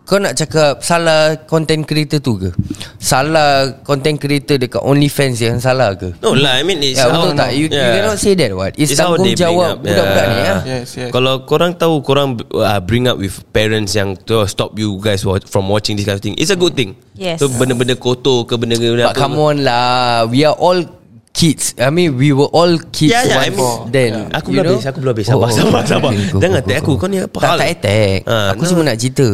kau 0.03 0.19
nak 0.19 0.35
cakap 0.35 0.83
salah 0.83 1.39
content 1.47 1.87
creator 1.87 2.19
tu 2.19 2.35
ke? 2.35 2.51
Salah 2.99 3.79
content 3.87 4.19
creator 4.19 4.59
dekat 4.59 4.83
OnlyFans 4.83 5.39
yang 5.39 5.63
salah 5.63 5.95
ke? 5.95 6.11
No 6.19 6.35
lah 6.35 6.59
I 6.59 6.63
mean 6.67 6.83
it's 6.83 6.99
Ya, 6.99 7.07
how, 7.07 7.23
betul 7.23 7.39
tak? 7.39 7.49
You, 7.55 7.71
you 7.71 7.79
Yeah. 7.79 7.95
cannot 8.03 8.19
say 8.19 8.35
that 8.35 8.51
what? 8.51 8.75
It's, 8.75 8.91
It's 8.91 8.99
how 8.99 9.15
they 9.15 9.31
bring 9.31 9.39
tanggungjawab 9.39 9.71
up, 9.71 9.77
budak-budak 9.79 10.25
yeah. 10.27 10.35
ni 10.35 10.41
ya. 10.43 10.55
Yes, 10.67 10.87
yes. 10.99 11.09
Kalau 11.15 11.33
korang 11.47 11.71
tahu 11.79 12.03
Korang 12.03 12.35
uh, 12.51 12.79
bring 12.83 13.07
up 13.07 13.15
with 13.15 13.31
Parents 13.55 13.95
yang 13.95 14.19
to 14.27 14.43
Stop 14.45 14.75
you 14.75 14.99
guys 14.99 15.23
watch, 15.23 15.47
From 15.47 15.71
watching 15.71 15.95
this 15.95 16.03
kind 16.03 16.19
of 16.19 16.23
thing 16.23 16.35
It's 16.35 16.51
a 16.51 16.59
good 16.59 16.75
thing 16.75 16.99
Yes. 17.15 17.39
So 17.39 17.47
benda-benda 17.47 17.95
kotor 17.95 18.43
ke 18.43 18.59
Benda-benda 18.59 19.07
But 19.07 19.15
come 19.15 19.39
on 19.39 19.63
lah 19.63 20.27
We 20.27 20.43
are 20.43 20.55
all 20.55 21.02
kids. 21.34 21.74
I 21.76 21.89
mean 21.89 22.13
we 22.13 22.30
were 22.32 22.48
all 22.48 22.78
kids 22.89 23.10
Yeah, 23.10 23.26
yeah, 23.26 23.41
I 23.41 23.50
once 23.50 23.58
mean- 23.58 23.89
then 23.89 24.12
Aku 24.32 24.54
you 24.54 24.62
belum 24.62 24.78
habis 24.78 24.86
Aku 24.86 24.98
belum 25.02 25.12
habis. 25.12 25.26
Sabar 25.28 25.50
sabar 25.50 25.82
sabar. 25.84 26.12
Go, 26.13 26.38
Jangan 26.38 26.56
go, 26.56 26.62
attack 26.63 26.78
go, 26.78 26.84
aku. 26.86 26.93
Kau 26.96 27.08
ni 27.08 27.17
apa 27.19 27.36
Tak 27.36 27.50
hal? 27.50 27.58
tak 27.58 27.69
attack. 27.74 28.17
Ah, 28.24 28.48
Aku 28.54 28.62
no. 28.63 28.69
cuma 28.69 28.82
nak 28.86 28.96
cerita. 28.96 29.28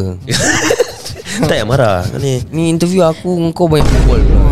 Tak 1.40 1.56
yang 1.56 1.70
marah 1.70 2.04
ni. 2.20 2.42
Ni 2.50 2.68
interview 2.68 3.00
aku 3.00 3.32
Kau 3.54 3.64
banyak 3.64 3.86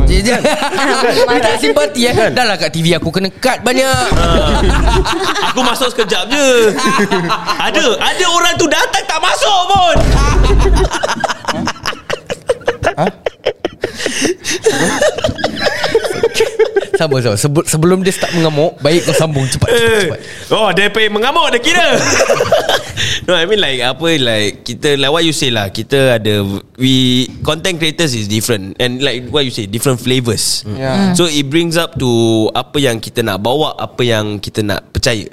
Je 0.07 0.23
je 0.23 0.33
Dia 0.33 1.37
tak 1.37 1.61
simpati 1.61 2.07
eh? 2.07 2.15
Dah 2.33 2.45
lah 2.47 2.57
kat 2.57 2.71
TV 2.71 2.97
aku 2.97 3.13
Kena 3.13 3.29
cut 3.35 3.61
banyak. 3.61 4.09
Aku 5.53 5.61
masuk 5.61 5.91
sekejap 5.91 6.31
je. 6.31 6.47
Ada 7.67 7.83
Ada 7.99 8.25
orang 8.27 8.55
tu 8.57 8.65
datang 8.65 9.05
Tak 9.05 9.21
masuk 9.21 9.61
pun 9.67 9.97
Sabar 16.99 17.23
Sebe- 17.39 17.63
Sebelum 17.63 18.03
dia 18.03 18.11
start 18.11 18.35
mengamuk 18.35 18.75
Baik 18.81 19.07
kau 19.07 19.15
sambung 19.15 19.47
cepat 19.47 19.71
cepat, 19.71 20.03
cepat. 20.03 20.21
Oh 20.51 20.67
dia 20.75 20.91
pengen 20.91 21.15
mengamuk 21.15 21.47
Dia 21.51 21.61
kira. 21.63 21.87
No 23.27 23.37
I 23.37 23.47
mean 23.47 23.61
like 23.61 23.79
Apa 23.81 24.19
like 24.19 24.67
Kita 24.67 24.99
like 24.99 25.07
what 25.09 25.23
you 25.23 25.31
say 25.31 25.49
lah. 25.49 25.71
Kita 25.71 26.19
ada 26.19 26.43
We 26.75 27.27
Content 27.41 27.79
creators 27.79 28.13
is 28.13 28.27
different. 28.27 28.75
And 28.79 28.99
like 28.99 29.31
what 29.31 29.47
you 29.47 29.53
say 29.53 29.71
Different 29.71 30.03
flavours 30.03 30.67
Yeah. 30.67 31.15
So 31.15 31.25
it 31.25 31.47
brings 31.47 31.79
up 31.79 31.95
to 31.99 32.11
Apa 32.51 32.83
yang 32.83 32.99
kita 32.99 33.23
nak 33.23 33.41
bawa 33.41 33.79
Apa 33.79 34.03
yang 34.03 34.43
kita 34.43 34.67
nak 34.67 34.91
percaya. 34.91 35.31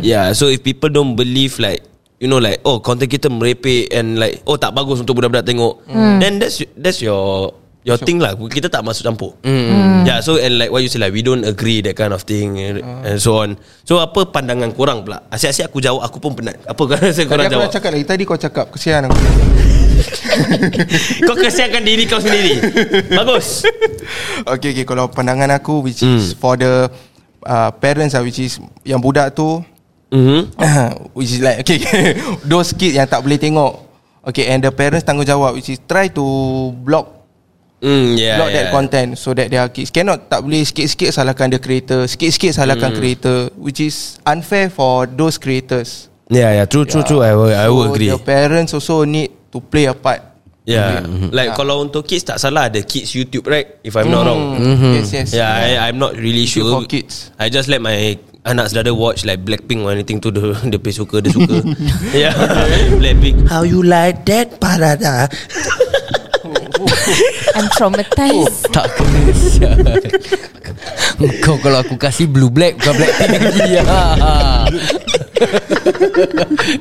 Yeah 0.00 0.30
So 0.32 0.46
if 0.46 0.62
people 0.62 0.86
don't 0.86 1.18
believe 1.18 1.58
like 1.58 1.82
You 2.22 2.30
know 2.30 2.38
like 2.38 2.62
Oh 2.62 2.78
content 2.78 3.10
kita 3.10 3.26
merepek 3.26 3.90
And 3.90 4.22
like 4.22 4.46
Oh 4.46 4.54
tak 4.54 4.70
bagus 4.70 5.02
untuk 5.02 5.18
budak-budak 5.18 5.42
tengok. 5.42 5.82
Then 6.22 6.38
that's 6.38 6.62
That's 6.78 7.02
your 7.02 7.58
Your 7.82 7.98
thing 7.98 8.22
lah 8.22 8.38
Kita 8.38 8.66
tak 8.66 8.82
masuk 8.82 9.02
campur. 9.02 9.34
Yeah 9.42 10.18
so 10.18 10.38
and 10.38 10.54
like 10.54 10.70
What 10.70 10.80
you 10.80 10.88
say 10.88 10.98
like 10.98 11.10
We 11.10 11.18
don't 11.20 11.42
agree 11.42 11.82
That 11.82 11.94
kind 11.94 12.14
of 12.14 12.22
thing 12.22 12.54
and, 12.54 12.78
and 12.78 13.18
so 13.18 13.42
on. 13.42 13.58
So 13.82 13.98
apa 13.98 14.22
pandangan 14.24 14.70
korang 14.70 15.02
pula? 15.02 15.26
Asyik-asyik 15.28 15.66
aku 15.66 15.78
jawab 15.78 16.06
Aku 16.06 16.16
pun 16.16 16.32
penat. 16.32 16.62
Apa 16.62 16.78
kau 16.78 16.94
rasa 17.02 17.26
korang 17.26 17.46
aku 17.46 17.54
jawab? 17.58 17.66
nak 17.66 17.74
cakap 17.74 17.90
lagi 17.90 18.06
Tadi 18.06 18.22
kau 18.22 18.38
cakap 18.38 18.66
Kesian 18.70 19.06
aku. 19.06 19.18
Kau 21.22 21.36
kesiankan 21.36 21.82
diri 21.82 22.04
kau 22.06 22.18
sendiri. 22.18 22.58
Bagus. 23.12 23.62
Okay 24.46 24.72
okay 24.72 24.84
Kalau 24.84 25.06
pandangan 25.06 25.50
aku 25.52 25.82
Which 25.82 26.02
Hmm. 26.02 26.18
is 26.18 26.32
for 26.32 26.54
the 26.54 26.90
uh, 27.42 27.70
Parents 27.76 28.14
lah 28.14 28.22
Which 28.22 28.38
is 28.38 28.58
Yang 28.82 29.00
budak 29.00 29.26
tu 29.32 29.62
mm-hmm. 30.10 30.40
Which 31.16 31.30
is 31.30 31.40
like 31.40 31.62
Okay, 31.62 31.78
okay 31.78 32.18
Those 32.50 32.72
kids 32.72 32.94
yang 32.94 33.06
tak 33.06 33.20
boleh 33.20 33.38
tengok. 33.38 33.90
Okay 34.22 34.46
and 34.48 34.62
the 34.62 34.70
parents 34.70 35.02
tanggungjawab 35.02 35.54
Which 35.54 35.66
is 35.68 35.78
try 35.82 36.06
to 36.10 36.24
block 36.76 37.21
mm, 37.82 38.14
yeah, 38.14 38.38
block 38.38 38.48
yeah. 38.48 38.56
that 38.56 38.66
content 38.70 39.18
so 39.18 39.34
that 39.34 39.50
their 39.50 39.66
kids 39.68 39.90
cannot 39.90 40.30
tak 40.30 40.40
boleh 40.40 40.62
sikit-sikit 40.62 41.10
salahkan 41.10 41.50
the 41.50 41.58
creator 41.58 42.06
sikit-sikit 42.06 42.54
salahkan 42.54 42.94
Hmm. 42.94 42.98
creator 43.02 43.38
which 43.58 43.82
is 43.82 44.22
unfair 44.24 44.70
for 44.70 45.04
those 45.04 45.36
creators. 45.36 46.08
Yeah 46.30 46.54
yeah 46.56 46.64
True 46.64 46.86
true 46.86 47.02
true. 47.04 47.20
I 47.20 47.34
will, 47.36 47.52
I 47.52 47.68
will 47.68 47.90
so 47.90 47.98
agree. 47.98 48.08
the 48.08 48.16
parents 48.16 48.72
also 48.72 49.02
need 49.04 49.34
to 49.50 49.60
play 49.60 49.84
a 49.84 49.92
part. 49.92 50.22
Yeah. 50.62 51.02
Like 51.34 51.58
kalau 51.58 51.82
untuk 51.82 52.06
kids 52.06 52.22
Tak 52.22 52.38
salah. 52.38 52.70
Ada 52.70 52.86
Kids 52.86 53.10
YouTube 53.12 53.50
right? 53.50 53.82
If 53.82 53.98
I'm 53.98 54.08
not 54.08 54.30
wrong. 54.30 54.62
Yes 54.94 55.10
yes. 55.10 55.28
Yeah, 55.34 55.50
I, 55.50 55.90
I'm 55.90 55.98
not 55.98 56.14
really 56.14 56.46
YouTube 56.46 56.70
sure. 56.70 56.78
for 56.78 56.86
kids. 56.86 57.34
I 57.34 57.50
just 57.50 57.66
let 57.66 57.82
my 57.82 58.14
anak 58.46 58.70
saudara 58.70 58.94
watch 58.94 59.26
like 59.26 59.42
Blackpink 59.42 59.82
or 59.82 59.90
anything 59.90 60.22
tu. 60.22 60.30
Dia 60.30 60.54
dia 60.70 60.78
pay 60.78 60.94
suka 60.94 61.18
dia 61.18 61.34
suka. 61.34 61.66
yeah, 62.14 62.30
Blackpink. 63.02 63.50
How 63.50 63.66
you 63.66 63.82
like 63.82 64.22
that 64.30 64.62
parada? 64.62 65.26
I'm 67.56 67.68
traumatized. 67.76 68.70
Tak 68.72 68.86
kena 68.96 69.32
sial. 69.34 69.78
Kau 71.42 71.56
kalau 71.62 71.78
aku 71.82 71.94
kasih 71.94 72.26
blue 72.26 72.50
black 72.50 72.74
Bukan 72.80 72.94
black 72.98 73.14
pink 73.18 73.32
lagi 73.38 73.68
ya. 73.78 73.82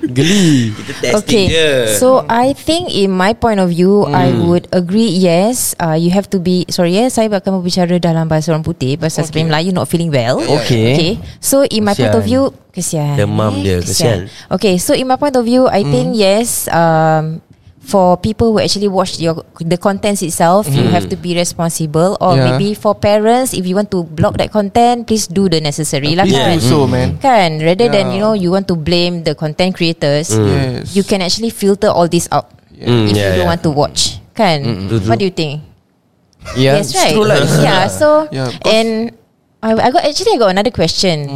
Geli 0.10 0.74
Kita 0.74 0.92
testing 1.02 1.18
Okay, 1.22 1.46
je. 1.50 1.70
so 2.02 2.26
I 2.26 2.54
think 2.54 2.90
in 2.94 3.14
my 3.14 3.34
point 3.38 3.62
of 3.62 3.70
view, 3.74 4.06
I 4.10 4.34
would 4.34 4.66
agree. 4.74 5.10
Yes, 5.10 5.78
uh, 5.78 5.98
you 5.98 6.10
have 6.14 6.30
to 6.34 6.40
be. 6.42 6.66
Sorry, 6.70 6.98
yes, 6.98 7.18
saya 7.18 7.30
akan 7.30 7.62
berbicara 7.62 7.98
dalam 8.02 8.26
bahasa 8.26 8.54
orang 8.54 8.66
putih 8.66 8.98
pasal 8.98 9.28
okay. 9.28 9.46
Melayu 9.46 9.74
not 9.74 9.90
feeling 9.90 10.10
well. 10.10 10.42
Okay. 10.42 10.98
Okay. 10.98 11.14
So 11.42 11.62
in 11.66 11.86
my 11.86 11.94
point 11.94 12.14
of 12.16 12.26
Kesian. 12.26 12.30
view, 12.30 12.44
kesian. 12.74 13.16
Demam 13.18 13.54
eh, 13.62 13.64
dia, 13.64 13.78
kesian. 13.82 14.18
Okay, 14.50 14.78
so 14.82 14.94
in 14.98 15.06
my 15.06 15.18
point 15.18 15.36
of 15.38 15.46
view, 15.46 15.68
I 15.70 15.86
think 15.86 16.18
yes. 16.18 16.66
Um, 16.72 17.42
for 17.92 18.16
people 18.16 18.56
who 18.56 18.64
actually 18.64 18.88
watch 18.88 19.20
your 19.20 19.44
the 19.60 19.76
contents 19.76 20.24
itself, 20.24 20.72
you 20.72 20.88
mm. 20.88 20.96
have 20.96 21.12
to 21.12 21.20
be 21.20 21.36
responsible. 21.36 22.16
Or 22.24 22.40
Yeah. 22.40 22.56
maybe 22.56 22.72
for 22.72 22.96
parents, 22.96 23.52
if 23.52 23.68
you 23.68 23.76
want 23.76 23.92
to 23.92 24.08
block 24.08 24.40
that 24.40 24.56
content, 24.56 25.12
please 25.12 25.28
do 25.28 25.52
the 25.52 25.60
necessary 25.60 26.16
lah. 26.16 26.24
Please 26.24 26.40
kan? 26.40 26.56
do 26.56 26.64
so 26.64 26.88
man. 26.88 27.20
Kan? 27.20 27.60
Rather 27.60 27.92
than 27.92 28.16
you 28.16 28.24
know 28.24 28.32
You 28.32 28.56
want 28.56 28.72
to 28.72 28.80
blame 28.80 29.28
the 29.28 29.36
content 29.36 29.76
creators 29.76 30.32
mm. 30.32 30.48
Yes. 30.48 30.96
You 30.96 31.04
can 31.04 31.20
actually 31.20 31.52
filter 31.52 31.92
all 31.92 32.08
this 32.08 32.32
out 32.32 32.48
Mm, 32.82 33.14
If 33.14 33.14
yeah, 33.14 33.38
you 33.38 33.46
don't 33.46 33.52
want 33.54 33.62
to 33.62 33.70
watch. 33.70 34.18
Kan? 34.34 34.90
Mm, 34.90 35.06
what 35.06 35.22
do 35.22 35.30
you 35.30 35.36
think? 35.36 35.62
Ya 36.58 36.82
Yes 36.82 36.98
right. 36.98 37.14
True 37.14 37.30
lah. 37.30 37.38
Yeah 37.62 37.86
so 37.86 38.26
Yeah, 38.34 38.50
And 38.66 39.14
I, 39.62 39.78
I 39.78 39.90
got 39.94 40.02
Actually 40.02 40.34
I 40.34 40.40
got 40.42 40.50
another 40.50 40.74
question. 40.74 41.30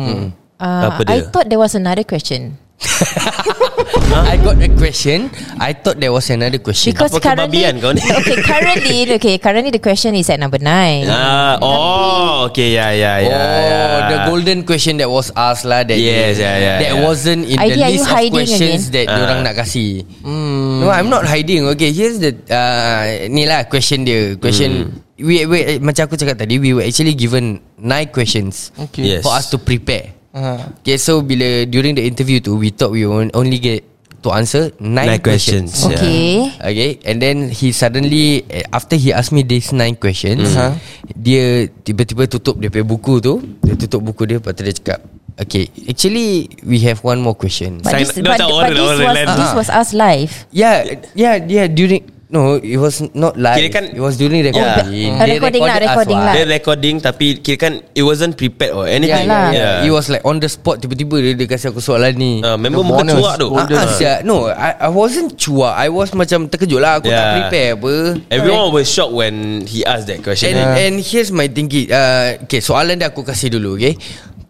Uh, 0.57 1.03
I 1.05 1.21
thought 1.21 1.51
there 1.53 1.61
was 1.61 1.77
another 1.77 2.01
question 2.01 2.57
I 4.25 4.35
got 4.39 4.59
a 4.59 4.67
question 4.75 5.31
I 5.59 5.71
thought 5.73 5.99
there 5.99 6.11
was 6.11 6.27
another 6.29 6.59
question 6.59 6.91
Because 6.91 7.11
Apa 7.15 7.19
currently 7.23 7.63
kebabian 7.63 7.73
kau 7.79 7.91
ni? 7.95 8.03
Okay 8.19 8.37
currently 8.43 8.97
Okay 9.15 9.35
currently 9.39 9.71
the 9.71 9.79
question 9.83 10.11
is 10.15 10.27
at 10.27 10.39
number 10.39 10.59
9 10.59 11.07
Ah, 11.07 11.55
oh, 11.63 12.51
okay, 12.51 12.75
yeah, 12.75 12.91
yeah, 12.91 13.15
yeah. 13.23 13.31
Oh, 13.31 13.59
yeah. 13.63 13.95
the 14.11 14.17
golden 14.29 14.63
question 14.67 14.99
that 14.99 15.07
was 15.09 15.31
asked 15.35 15.63
lah 15.63 15.83
that 15.83 15.95
Yes, 15.97 16.35
yeah, 16.39 16.55
yeah, 16.59 16.77
that 16.83 16.93
yeah. 16.99 17.03
wasn't 17.03 17.47
in 17.47 17.57
Idea, 17.57 17.89
the 17.89 17.95
list 17.95 18.07
of 18.11 18.19
questions 18.31 18.81
again? 18.91 18.95
that 18.95 19.05
Ah. 19.11 19.19
orang 19.23 19.39
nak 19.43 19.55
kasih. 19.55 20.03
No, 20.23 20.91
I'm 20.91 21.07
not 21.09 21.23
hiding. 21.25 21.65
Okay, 21.75 21.91
here's 21.91 22.19
the 22.19 22.35
uh, 22.51 23.03
ni 23.31 23.47
lah 23.47 23.63
question 23.67 24.03
dia. 24.03 24.35
Question 24.35 24.91
we, 25.19 25.43
we 25.47 25.57
eh, 25.63 25.77
macam 25.79 26.07
aku 26.11 26.15
cakap 26.19 26.35
tadi, 26.39 26.59
we 26.59 26.75
were 26.75 26.83
actually 26.83 27.15
given 27.15 27.63
nine 27.79 28.11
questions 28.11 28.71
Okay. 28.89 29.17
Yes. 29.17 29.21
for 29.23 29.31
us 29.31 29.47
to 29.51 29.57
prepare. 29.59 30.14
Ah. 30.35 30.67
Okay, 30.83 30.99
so 30.99 31.23
bila 31.23 31.63
during 31.63 31.95
the 31.95 32.03
interview 32.03 32.43
tu, 32.43 32.59
we 32.59 32.67
thought 32.67 32.91
we 32.91 33.07
only 33.07 33.55
get 33.55 33.87
to 34.19 34.33
answer 34.35 34.73
nine, 34.81 35.15
Nine 35.15 35.21
questions. 35.23 35.69
questions. 35.71 35.95
Yeah. 35.95 36.01
Okay 36.01 36.25
Okay 36.65 36.89
And 37.05 37.21
then 37.21 37.37
he 37.53 37.69
suddenly 37.69 38.41
eh, 38.49 38.65
After 38.73 38.97
he 38.97 39.13
asked 39.13 39.29
me 39.29 39.45
These 39.45 39.69
nine 39.69 39.93
questions 39.93 40.49
Mhm. 40.49 40.71
Dia 41.13 41.69
tiba-tiba 41.69 42.25
tutup 42.25 42.57
Dia 42.57 42.73
punya 42.73 42.89
buku 42.89 43.21
tu 43.21 43.37
Dia 43.61 43.77
tutup 43.77 44.01
buku 44.01 44.25
dia 44.25 44.41
Lepas 44.41 44.57
tu 44.57 44.65
dia 44.65 44.73
cakap 44.73 44.99
Okay 45.37 45.69
Actually 45.85 46.49
We 46.65 46.81
have 46.89 47.05
one 47.05 47.21
more 47.21 47.37
question 47.37 47.85
But 47.85 48.01
this, 48.01 48.17
but, 48.17 48.41
but 48.41 48.49
order, 48.49 48.73
this, 48.73 48.97
was, 48.97 49.29
this 49.37 49.51
was 49.53 49.69
us 49.69 49.89
live 49.93 50.33
Yeah 50.49 51.05
Yeah 51.13 51.37
Yeah 51.45 51.69
During 51.69 52.14
No 52.35 52.59
It 52.59 52.75
was 52.75 52.99
not 53.15 53.33
live 53.35 53.55
Kira 53.55 53.69
kan- 53.71 53.89
It 53.89 53.97
was 53.97 54.15
during 54.15 54.43
recording 54.43 54.91
Yeah. 54.91 55.15
Oh, 55.15 55.25
recording 55.25 55.63
lah, 55.63 55.77
recording 55.79 56.19
lah. 56.19 56.33
Dia 56.35 56.43
recording 56.45 56.95
tapi 56.99 57.39
kira 57.39 57.57
kan 57.57 57.73
it 57.89 58.03
wasn't 58.03 58.35
prepared 58.35 58.75
or 58.75 58.83
anything. 58.85 59.23
Yalah. 59.23 59.49
Yeah. 59.49 59.75
It 59.81 59.89
was 59.89 60.07
like 60.07 60.19
on 60.21 60.37
the 60.37 60.47
spot 60.47 60.77
Tiba-tiba 60.77 61.15
dia, 61.17 61.31
dia 61.33 61.47
kasih 61.47 61.71
aku 61.71 61.79
soalan 61.79 62.11
ni 62.13 62.43
Uh, 62.43 62.59
member 62.59 62.83
The 62.83 62.85
muka 62.85 63.03
cuak 63.09 63.35
tu. 63.39 63.47
Ah, 63.49 63.63
ah, 63.63 63.87
siap. 63.89 64.17
No 64.21 64.45
I, 64.45 64.75
I 64.77 64.89
wasn't 64.89 65.33
cuak 65.33 65.71
I 65.71 65.87
was 65.87 66.11
macam 66.11 66.45
terkejut 66.45 66.77
lah 66.77 66.99
Aku 66.99 67.07
tak 67.07 67.15
Yeah. 67.15 67.31
prepare 67.39 67.69
apa 67.73 67.93
Everyone 68.29 68.69
was 68.69 68.85
shocked 68.85 69.13
when 69.13 69.35
he 69.63 69.81
asked 69.81 70.05
that 70.05 70.19
question. 70.19 70.51
And, 70.51 70.59
and 70.75 70.93
here's 70.99 71.31
my 71.31 71.47
thinking 71.47 71.87
uh, 71.87 72.43
Okay 72.43 72.59
soalan 72.59 72.99
dia 72.99 73.07
aku 73.07 73.23
kasih 73.23 73.47
dulu 73.49 73.79
okay 73.79 73.95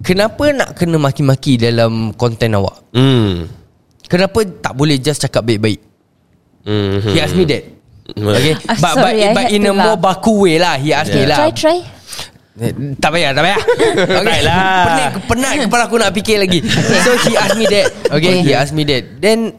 Kenapa 0.01 0.49
nak 0.49 0.73
kena 0.73 0.97
maki-maki 0.97 1.55
dalam 1.55 2.09
konten 2.11 2.49
awak 2.51 2.81
Hmm. 2.89 3.45
Kenapa 4.05 4.41
tak 4.45 4.73
boleh 4.73 4.97
just 4.97 5.19
cakap 5.19 5.43
baik-baik 5.43 5.81
Hmm. 6.61 6.97
He 7.05 7.19
asked 7.19 7.33
me 7.33 7.45
that 7.45 7.74
Okay 8.07 8.53
Ah, 8.63 8.77
But, 8.77 8.91
sorry, 8.93 9.21
but, 9.25 9.33
but 9.33 9.45
in 9.49 9.65
a 9.65 9.73
more 9.73 9.97
baku 9.97 10.45
way 10.45 10.61
lah 10.61 10.77
He 10.77 10.93
asked 10.93 11.09
me 11.09 11.25
Okay, 11.25 11.29
lah 11.29 11.37
try 11.39 11.51
try 11.51 11.77
Eh, 12.55 12.71
Tak 13.01 13.09
payah 13.11 13.31
Tak 13.33 13.43
payah 13.43 13.59
okay. 14.21 14.39
Lah. 14.45 14.85
Penat, 14.85 15.09
penat 15.27 15.53
kepala 15.65 15.83
aku 15.89 15.97
nak 15.97 16.13
fikir 16.13 16.39
lagi 16.39 16.61
So 16.63 17.11
he 17.25 17.33
asked 17.33 17.57
me 17.57 17.65
that 17.65 17.89
Okay, 18.07 18.13
Okay. 18.15 18.35
He 18.41 18.51
asked 18.53 18.71
me 18.71 18.85
that 18.85 19.03
Then 19.17 19.57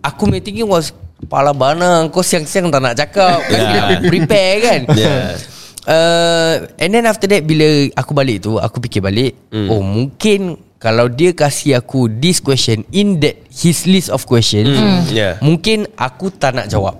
Aku 0.00 0.26
punya 0.26 0.40
thinking 0.40 0.64
was 0.64 0.90
Pala 1.28 1.52
bana 1.52 2.08
Kau 2.08 2.24
siang-siang 2.24 2.72
tak 2.72 2.80
nak 2.80 2.96
cakap 2.96 3.38
Kan 3.44 3.60
Yeah. 3.60 3.88
prepare 4.02 4.54
kan 4.58 4.80
Yeah. 4.98 5.36
uh, 5.84 6.52
And 6.74 6.90
then 6.90 7.04
after 7.04 7.28
that 7.28 7.44
Bila 7.44 7.68
aku 7.92 8.16
balik 8.16 8.42
tu 8.42 8.56
Aku 8.56 8.80
fikir 8.80 8.98
balik 8.98 9.36
Hmm. 9.52 9.68
Oh 9.68 9.82
mungkin 9.84 10.56
Kalau 10.78 11.06
dia 11.06 11.30
kasih 11.30 11.76
aku 11.76 12.08
This 12.08 12.40
question 12.40 12.82
In 12.90 13.20
that 13.20 13.38
His 13.46 13.84
list 13.84 14.08
of 14.08 14.24
questions 14.24 14.72
Hmm. 14.72 15.04
Yeah. 15.06 15.36
Mungkin 15.38 15.86
aku 15.94 16.32
tak 16.32 16.56
nak 16.56 16.66
jawab 16.66 16.98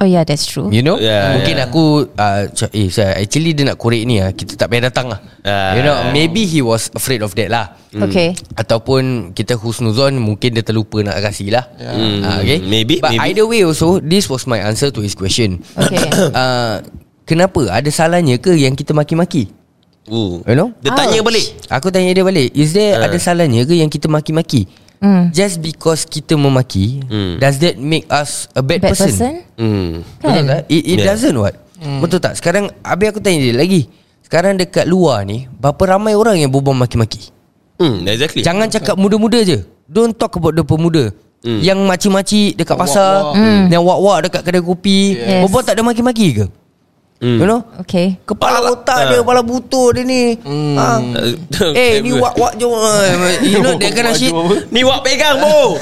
Oh 0.00 0.08
yeah 0.08 0.24
that's 0.24 0.48
true 0.48 0.72
You 0.72 0.80
know 0.80 0.96
Yeah, 0.96 1.36
Mungkin 1.36 1.54
yeah. 1.54 1.68
aku 1.68 1.84
uh, 2.10 2.48
Eh 2.72 2.88
saya 2.88 3.20
actually 3.20 3.52
dia 3.52 3.68
nak 3.68 3.76
korek 3.76 4.08
ni 4.08 4.16
lah 4.16 4.32
Kita 4.32 4.56
tak 4.56 4.72
payah 4.72 4.88
datang 4.88 5.12
lah 5.12 5.20
Ah. 5.40 5.76
You 5.76 5.84
know 5.84 6.08
Maybe 6.08 6.44
he 6.44 6.60
was 6.60 6.88
afraid 6.90 7.20
of 7.20 7.36
that 7.36 7.48
lah 7.48 7.76
Okay 7.92 8.32
Ataupun 8.54 9.32
Kita 9.32 9.54
husnuzon 9.54 10.16
Mungkin 10.16 10.52
dia 10.52 10.64
terlupa 10.64 11.00
nak 11.00 11.20
kasih 11.20 11.52
lah 11.52 11.68
Hmm. 11.76 12.24
Ah, 12.24 12.40
okay? 12.40 12.60
Maybe, 12.60 12.96
But 12.96 13.12
maybe. 13.12 13.28
either 13.28 13.44
way 13.44 13.60
also 13.60 14.00
This 14.00 14.24
was 14.24 14.44
my 14.44 14.56
answer 14.58 14.88
to 14.88 15.00
his 15.00 15.12
question 15.12 15.60
Okay 15.76 16.00
uh, 16.32 16.80
Kenapa 17.28 17.68
Ada 17.68 17.92
salahnya 17.92 18.36
ke 18.36 18.52
Yang 18.52 18.80
kita 18.80 18.96
maki-maki 18.96 19.52
Ooh. 20.08 20.40
You 20.42 20.56
know 20.56 20.72
Dia 20.80 20.96
tanya 20.96 21.20
Ouch. 21.20 21.28
balik. 21.28 21.44
Aku 21.68 21.92
tanya 21.92 22.08
dia 22.10 22.24
balik 22.24 22.48
Is 22.52 22.72
there 22.72 22.96
Ah. 22.96 23.04
ada 23.04 23.16
salahnya 23.16 23.62
ke 23.62 23.76
Yang 23.76 24.00
kita 24.00 24.08
maki-maki 24.08 24.64
Hmm. 25.00 25.32
Just 25.32 25.64
because 25.64 26.04
kita 26.04 26.36
memaki 26.36 27.00
Hmm. 27.08 27.40
Does 27.40 27.56
that 27.58 27.80
make 27.80 28.04
us 28.12 28.52
A 28.52 28.60
bad, 28.60 28.84
Bad 28.84 28.92
person? 28.92 29.08
person 29.08 29.32
Hmm. 29.56 30.04
Betul 30.20 30.44
tak? 30.44 30.62
It, 30.68 30.82
it 30.84 30.96
Yeah. 31.00 31.08
doesn't 31.08 31.36
what 31.36 31.54
hmm. 31.80 32.04
Betul 32.04 32.20
tak? 32.20 32.36
Sekarang 32.36 32.68
Habis 32.84 33.06
aku 33.08 33.20
tanya 33.24 33.40
dia 33.40 33.56
lagi 33.56 33.88
Sekarang 34.20 34.60
dekat 34.60 34.84
luar 34.84 35.24
ni 35.24 35.48
Berapa 35.50 35.96
ramai 35.96 36.12
orang 36.12 36.36
yang 36.36 36.52
berbual 36.52 36.76
maki-maki 36.76 37.32
Hmm, 37.80 38.04
exactly. 38.04 38.44
Jangan 38.44 38.68
cakap 38.68 38.94
muda-muda 38.94 39.40
je 39.40 39.64
Don't 39.88 40.12
talk 40.12 40.36
about 40.36 40.52
the 40.52 40.60
pemuda 40.60 41.16
Hmm. 41.40 41.64
Yang 41.64 41.78
makcik-makcik 41.88 42.52
dekat 42.52 42.76
pasar 42.76 43.32
Wak-wak. 43.32 43.72
Yang 43.72 43.82
wak-wak 43.88 44.18
dekat 44.28 44.40
kedai 44.44 44.60
kopi 44.60 44.98
Yes. 45.16 45.40
Berbual 45.40 45.62
tak 45.64 45.80
ada 45.80 45.82
maki-maki 45.82 46.26
ke? 46.36 46.44
Hmm. 47.20 47.36
You 47.36 47.44
know? 47.44 47.60
Okay 47.84 48.16
Kepala 48.24 48.64
otak 48.72 49.12
dia 49.12 49.20
Kepala 49.20 49.44
butuh 49.44 49.92
dia 49.92 50.08
ni 50.08 50.40
ha. 50.80 51.04
Eh 51.76 52.00
ni 52.00 52.16
wak-wak 52.16 52.56
je 52.56 52.64
You 53.52 53.60
know 53.60 53.76
that 53.76 53.92
kind 53.92 54.08
of 54.08 54.16
shit 54.16 54.32
Ni 54.72 54.80
wak 54.80 55.04
pegang 55.04 55.36
bo. 55.36 55.76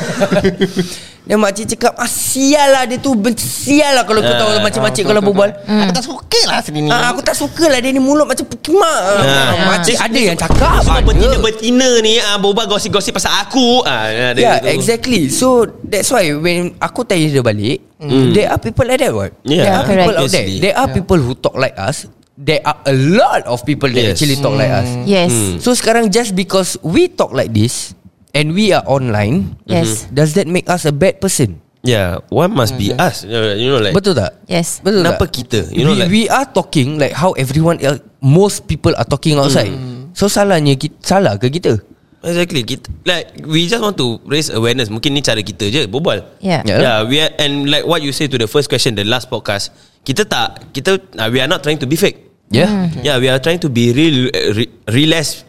Dan 1.28 1.36
makcik 1.38 1.76
cakap 1.76 1.92
ah, 1.94 2.08
Sial 2.08 2.72
lah 2.72 2.82
dia 2.82 2.96
tu 2.96 3.12
Sial 3.36 3.92
lah 3.92 4.02
kalau 4.02 4.18
kau 4.18 4.32
tahu 4.32 4.48
Ah, 4.48 4.64
Makcik-makcik 4.64 5.04
kalau 5.04 5.20
berbual 5.20 5.52
Aku 5.60 5.92
tak 5.92 6.00
suka 6.02 6.40
lah 6.48 6.58
sini 6.58 6.78
ni 6.80 6.88
Ah, 6.88 7.12
aku 7.12 7.20
tak 7.20 7.36
suka 7.36 7.68
lah 7.68 7.78
dia 7.78 7.92
ni 7.92 8.00
mulut 8.00 8.24
macam 8.24 8.42
pukimak. 8.42 9.00
Ah, 9.20 9.52
makcik 9.68 9.94
Dia- 9.94 10.08
ada 10.08 10.20
yang 10.24 10.38
cakap. 10.38 10.80
Semua 10.80 11.04
betina-betina 11.04 11.90
ni 12.00 12.16
ah, 12.16 12.36
Berbual 12.36 12.64
gosip-gosip 12.66 13.12
pasal 13.12 13.32
aku 13.38 13.84
ah, 13.84 14.08
ada 14.32 14.40
Yeah, 14.40 14.56
exactly. 14.66 15.28
So 15.28 15.46
that's 15.78 16.08
why 16.08 16.32
when 16.32 16.72
aku 16.78 17.04
tanya 17.04 17.28
dia 17.28 17.44
balik, 17.44 17.84
there 18.32 18.48
are 18.48 18.56
people 18.56 18.88
like 18.88 18.96
that 18.98 19.12
what? 19.12 19.36
Yeah, 19.42 19.62
there 19.62 19.74
are 19.74 19.84
correct. 19.84 20.00
people 20.00 20.16
out 20.16 20.30
there. 20.30 20.48
There 20.58 20.74
are 20.74 20.88
people 20.88 21.18
who 21.18 21.32
talk 21.34 21.54
like 21.54 21.76
us. 21.76 22.08
There 22.32 22.62
are 22.62 22.78
a 22.80 22.94
lot 22.94 23.44
of 23.44 23.66
people 23.66 23.90
that 23.90 23.98
Yes. 24.00 24.14
actually 24.14 24.38
talk 24.38 24.54
like 24.54 24.70
us. 24.70 24.86
Yes 25.04 25.34
So 25.58 25.74
sekarang 25.74 26.06
just 26.08 26.32
because 26.32 26.78
we 26.80 27.10
talk 27.10 27.34
like 27.34 27.50
this 27.50 27.97
and 28.34 28.52
we 28.52 28.70
are 28.72 28.84
online, 28.86 29.56
Yes 29.64 30.08
does 30.10 30.34
that 30.36 30.48
make 30.48 30.68
us 30.68 30.84
a 30.84 30.92
bad 30.92 31.20
person? 31.20 31.60
Yeah 31.86 32.18
Why 32.26 32.50
must 32.50 32.74
be 32.74 32.90
us 32.90 33.22
You 33.22 33.30
know, 33.38 33.54
you 33.54 33.68
know 33.70 33.78
like 33.78 33.94
Betul 33.94 34.18
tak? 34.18 34.34
Yes 34.50 34.82
Betul 34.82 35.06
Kenapa 35.06 35.24
tak? 35.24 35.30
kita? 35.30 35.60
You 35.70 35.86
know, 35.86 35.94
we, 35.94 36.02
like- 36.02 36.10
we 36.10 36.22
are 36.26 36.42
talking 36.44 36.98
like 36.98 37.14
how 37.14 37.38
everyone 37.38 37.78
else, 37.78 38.02
most 38.18 38.66
people 38.66 38.90
are 38.98 39.06
talking 39.06 39.38
outside. 39.38 39.70
So 40.10 40.26
salahnya 40.26 40.74
kita, 40.74 40.98
salah 40.98 41.38
ke 41.38 41.46
kita? 41.46 41.78
Exactly 42.18 42.66
kita, 42.66 42.90
Like 43.06 43.46
We 43.46 43.70
just 43.70 43.78
want 43.78 43.94
to 44.02 44.18
Raise 44.26 44.50
awareness 44.50 44.90
Mungkin 44.90 45.14
ni 45.14 45.22
cara 45.22 45.38
kita 45.38 45.70
je 45.70 45.86
Berbual 45.86 46.26
Yeah. 46.42 46.66
Yeah. 46.66 46.78
Yeah 46.82 46.96
we 47.06 47.22
are, 47.22 47.30
And 47.38 47.70
like 47.70 47.86
what 47.86 48.02
you 48.02 48.10
say 48.10 48.26
To 48.26 48.34
the 48.34 48.50
first 48.50 48.66
question 48.66 48.98
The 48.98 49.06
last 49.06 49.30
podcast 49.30 49.70
Kita 50.02 50.26
tak 50.26 50.74
Kita 50.74 50.98
uh, 50.98 51.28
We 51.30 51.38
are 51.38 51.46
not 51.46 51.62
trying 51.62 51.78
to 51.78 51.86
be 51.86 51.94
fake 51.94 52.26
Yeah. 52.50 52.90
Yeah 53.06 53.22
we 53.22 53.30
are 53.30 53.38
trying 53.38 53.62
to 53.62 53.70
be 53.70 53.94
real 53.94 54.34
uh, 54.34 54.50
re, 54.50 54.66
Realize 54.90 55.46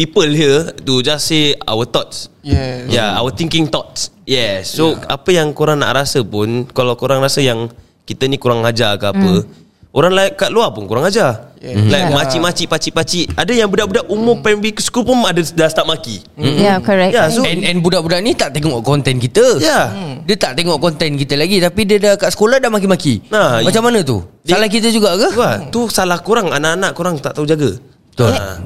People 0.00 0.32
here 0.32 0.72
To 0.80 1.04
just 1.04 1.28
say 1.28 1.52
Our 1.62 1.84
thoughts 1.84 2.32
Yes. 2.40 2.88
Yeah 2.88 3.12
our 3.14 3.28
thinking 3.28 3.68
thoughts 3.68 4.08
Yeah 4.24 4.64
So 4.64 4.96
yeah. 4.96 5.12
apa 5.12 5.28
yang 5.28 5.52
korang 5.52 5.76
nak 5.78 5.92
rasa 5.94 6.24
pun 6.24 6.64
Kalau 6.66 6.96
korang 6.96 7.20
rasa 7.20 7.44
yang 7.44 7.68
Kita 8.02 8.24
ni 8.24 8.40
kurang 8.40 8.64
ajar 8.64 8.96
ke 8.96 9.06
apa 9.06 9.44
Orang 9.90 10.14
lain 10.14 10.32
kat 10.32 10.48
luar 10.48 10.72
pun 10.72 10.88
kurang 10.88 11.04
ajar 11.04 11.52
Yeah. 11.60 11.76
Like 11.84 12.08
Yeah. 12.08 12.16
makcik-makcik 12.16 12.66
Pakcik-pakcik 12.66 13.36
Ada 13.36 13.52
yang 13.52 13.68
budak-budak 13.68 14.08
Umur 14.08 14.40
primary 14.40 14.72
school 14.80 15.04
pun 15.04 15.20
Ada 15.20 15.44
dah 15.44 15.68
start 15.68 15.84
maki 15.84 16.24
Yeah 16.32 16.80
correct 16.80 17.12
Yeah, 17.12 17.28
so- 17.28 17.44
And, 17.44 17.60
and 17.60 17.84
budak-budak 17.84 18.24
ni 18.24 18.32
tak 18.32 18.56
tengok 18.56 18.80
konten 18.80 19.20
kita 19.20 19.60
Ya. 19.60 19.92
Dia 20.24 20.36
tak 20.40 20.56
tengok 20.56 20.80
konten 20.80 21.20
kita 21.20 21.36
lagi 21.36 21.60
Tapi 21.60 21.80
dia 21.84 22.00
dah 22.00 22.16
kat 22.16 22.32
sekolah 22.32 22.56
dah 22.56 22.72
maki-maki 22.72 23.20
Nah, 23.28 23.60
Macam 23.60 23.84
mana 23.84 24.00
tu? 24.00 24.24
dia- 24.40 24.56
Salah 24.56 24.72
kita 24.72 24.88
juga 24.88 25.12
ke? 25.14 25.28
Wah, 25.36 25.68
tu 25.68 25.84
salah 25.86 26.16
korang 26.18 26.48
Anak-anak 26.48 26.96
korang 26.96 27.20
tak 27.20 27.36
tahu 27.36 27.44
jaga 27.44 27.76
Betul. 28.10 28.34
Ah. 28.34 28.58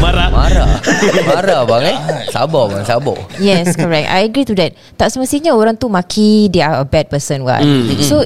Marah. 0.00 0.28
Marah. 0.32 0.68
Marah 1.30 1.60
bang 1.68 1.82
eh? 1.92 1.96
Sabar 2.32 2.64
bang 2.72 2.82
sabar. 2.88 3.18
Yes 3.38 3.76
correct. 3.76 4.08
I 4.08 4.26
agree 4.26 4.48
to 4.48 4.56
that. 4.58 4.74
Tak 4.96 5.12
semestinya 5.12 5.52
orang 5.54 5.76
tu 5.76 5.86
maki 5.86 6.48
They 6.48 6.64
are 6.64 6.82
a 6.82 6.86
bad 6.88 7.12
person 7.12 7.44
what? 7.44 7.62
So 8.02 8.24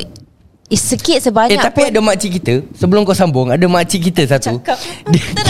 is 0.73 0.81
Sikit 0.81 1.21
Eh 1.21 1.25
sebanyak 1.29 1.61
tapi 1.61 1.93
ada 1.93 2.01
makcik 2.01 2.41
kita 2.41 2.65
Sebelum 2.73 3.05
kau 3.05 3.13
sambung 3.13 3.53
Ada 3.53 3.69
makcik 3.69 4.09
kita 4.09 4.25
satu. 4.25 4.57
Cakap. 4.57 4.79
Dia, 5.13 5.21
Kita 5.21 5.43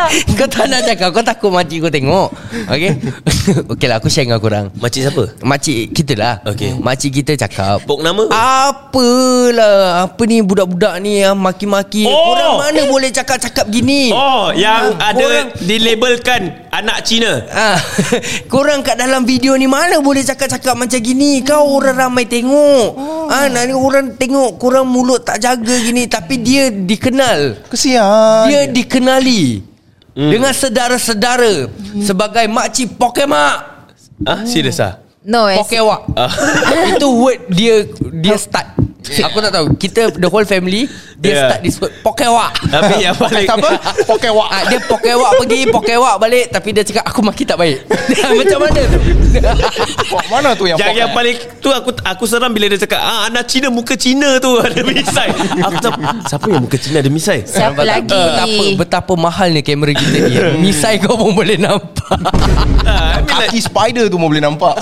cakap 0.00 0.08
Kau 0.38 0.48
tak 0.48 0.66
nak 0.66 0.80
cakap 0.82 1.08
Kau 1.10 1.22
takut 1.22 1.50
makcik 1.50 1.78
kau 1.80 1.92
tengok 1.92 2.28
Okay 2.66 2.92
Okay 3.72 3.86
lah 3.86 3.96
aku 3.98 4.08
share 4.08 4.24
dengan 4.24 4.40
korang 4.40 4.66
Makcik 4.74 5.00
siapa? 5.02 5.24
Makcik 5.40 5.80
kita 5.92 6.14
lah 6.14 6.34
Okay. 6.42 6.72
Makcik 6.74 7.10
kita 7.14 7.32
cakap 7.36 7.84
Pok 7.84 8.00
nama? 8.00 8.24
Apalah 8.30 10.06
Apa 10.06 10.22
ni 10.24 10.40
budak-budak 10.40 10.98
ni 10.98 11.20
ah, 11.20 11.32
Maki-maki 11.32 12.06
Oh! 12.06 12.32
Korang 12.32 12.54
mana 12.58 12.80
boleh 12.86 13.10
cakap-cakap 13.10 13.68
gini 13.68 14.10
Oh, 14.10 14.50
yang 14.52 14.96
Ah, 14.96 15.12
ada 15.12 15.20
korang- 15.20 15.52
dilabelkan 15.60 16.40
anak 16.70 17.02
Cina. 17.02 17.42
Ah, 17.50 17.78
korang 18.52 18.80
kat 18.80 18.94
dalam 18.94 19.22
video 19.22 19.54
ni 19.54 19.66
mana 19.66 19.98
boleh 19.98 20.22
cakap-cakap 20.22 20.74
macam 20.74 20.98
gini? 20.98 21.42
Kau 21.42 21.66
orang 21.72 21.98
ramai 21.98 22.24
tengok. 22.24 22.94
Ah, 23.26 23.46
nak 23.46 23.66
ni 23.66 23.74
orang 23.74 24.14
tengok 24.14 24.56
korang 24.56 24.86
mulut 24.86 25.22
tak 25.22 25.38
jaga 25.38 25.74
gini 25.76 26.06
tapi 26.06 26.38
dia 26.38 26.70
dikenal. 26.70 27.66
Kesian 27.66 28.46
Dia 28.46 28.60
dikenali 28.66 29.69
dengan 30.28 30.52
saudara-saudara 30.52 31.72
sebagai 32.04 32.44
makcik 32.52 33.00
Pokemak. 33.00 33.88
Ah, 34.28 34.44
serius 34.44 34.76
ah. 34.84 34.99
No 35.22 35.44
eh 35.46 35.58
Pokewak 35.58 36.00
Ah. 36.16 36.32
Itu 36.90 37.08
word 37.14 37.40
dia 37.52 37.84
Dia 38.10 38.36
start 38.36 38.72
Aku 39.10 39.36
tak 39.38 39.50
tahu 39.50 39.74
Kita 39.74 40.12
the 40.14 40.26
whole 40.26 40.44
family 40.44 40.88
Dia 41.14 41.28
Yeah. 41.30 41.40
start 41.44 41.60
this 41.60 41.76
word 41.76 41.92
Pokewak 42.00 42.56
Tapi 42.64 43.04
yang 43.04 43.12
paling 43.20 43.44
Apa? 43.44 43.70
Pokewak. 44.08 44.48
Ah, 44.48 44.62
dia 44.64 44.80
pokewak 44.80 45.30
pergi 45.36 45.60
Pokewak 45.68 46.14
balik 46.16 46.48
Tapi 46.48 46.68
dia 46.72 46.80
cakap 46.80 47.04
Aku 47.04 47.20
maki 47.20 47.44
tak 47.44 47.60
baik 47.60 47.84
Macam 48.40 48.58
mana 48.58 48.80
tu 48.80 48.98
Pok 50.08 50.24
mana 50.26 50.48
tu 50.54 50.64
yang 50.64 50.78
yang, 50.80 50.96
yang 50.96 51.10
paling 51.12 51.36
tu 51.60 51.68
aku 51.68 51.92
aku 52.00 52.24
seram 52.24 52.48
bila 52.50 52.66
dia 52.66 52.80
cakap 52.80 52.98
ah 52.98 53.28
anak 53.28 53.44
Cina 53.44 53.68
muka 53.68 53.92
Cina 53.94 54.40
tu 54.40 54.56
ada 54.56 54.80
misai. 54.80 55.28
Aku 55.60 55.76
tak 55.76 55.92
siapa 56.24 56.46
yang 56.48 56.64
muka 56.64 56.76
Cina 56.76 56.98
ada 56.98 57.10
misai? 57.12 57.44
Siapa 57.44 57.84
lagi 57.84 58.08
Betapa, 58.08 58.64
betapa 58.80 59.12
mahalnya 59.14 59.60
kamera 59.60 59.92
kita 59.92 60.16
ni 60.24 60.32
Misai 60.62 60.96
kau 60.98 61.14
pun 61.14 61.36
boleh 61.36 61.60
nampak 61.60 62.16
Mean 63.30 63.46
like, 63.46 63.50
Kaki 63.54 63.60
spider 63.62 64.04
tu 64.10 64.18
mau 64.18 64.26
boleh 64.26 64.42
nampak. 64.42 64.74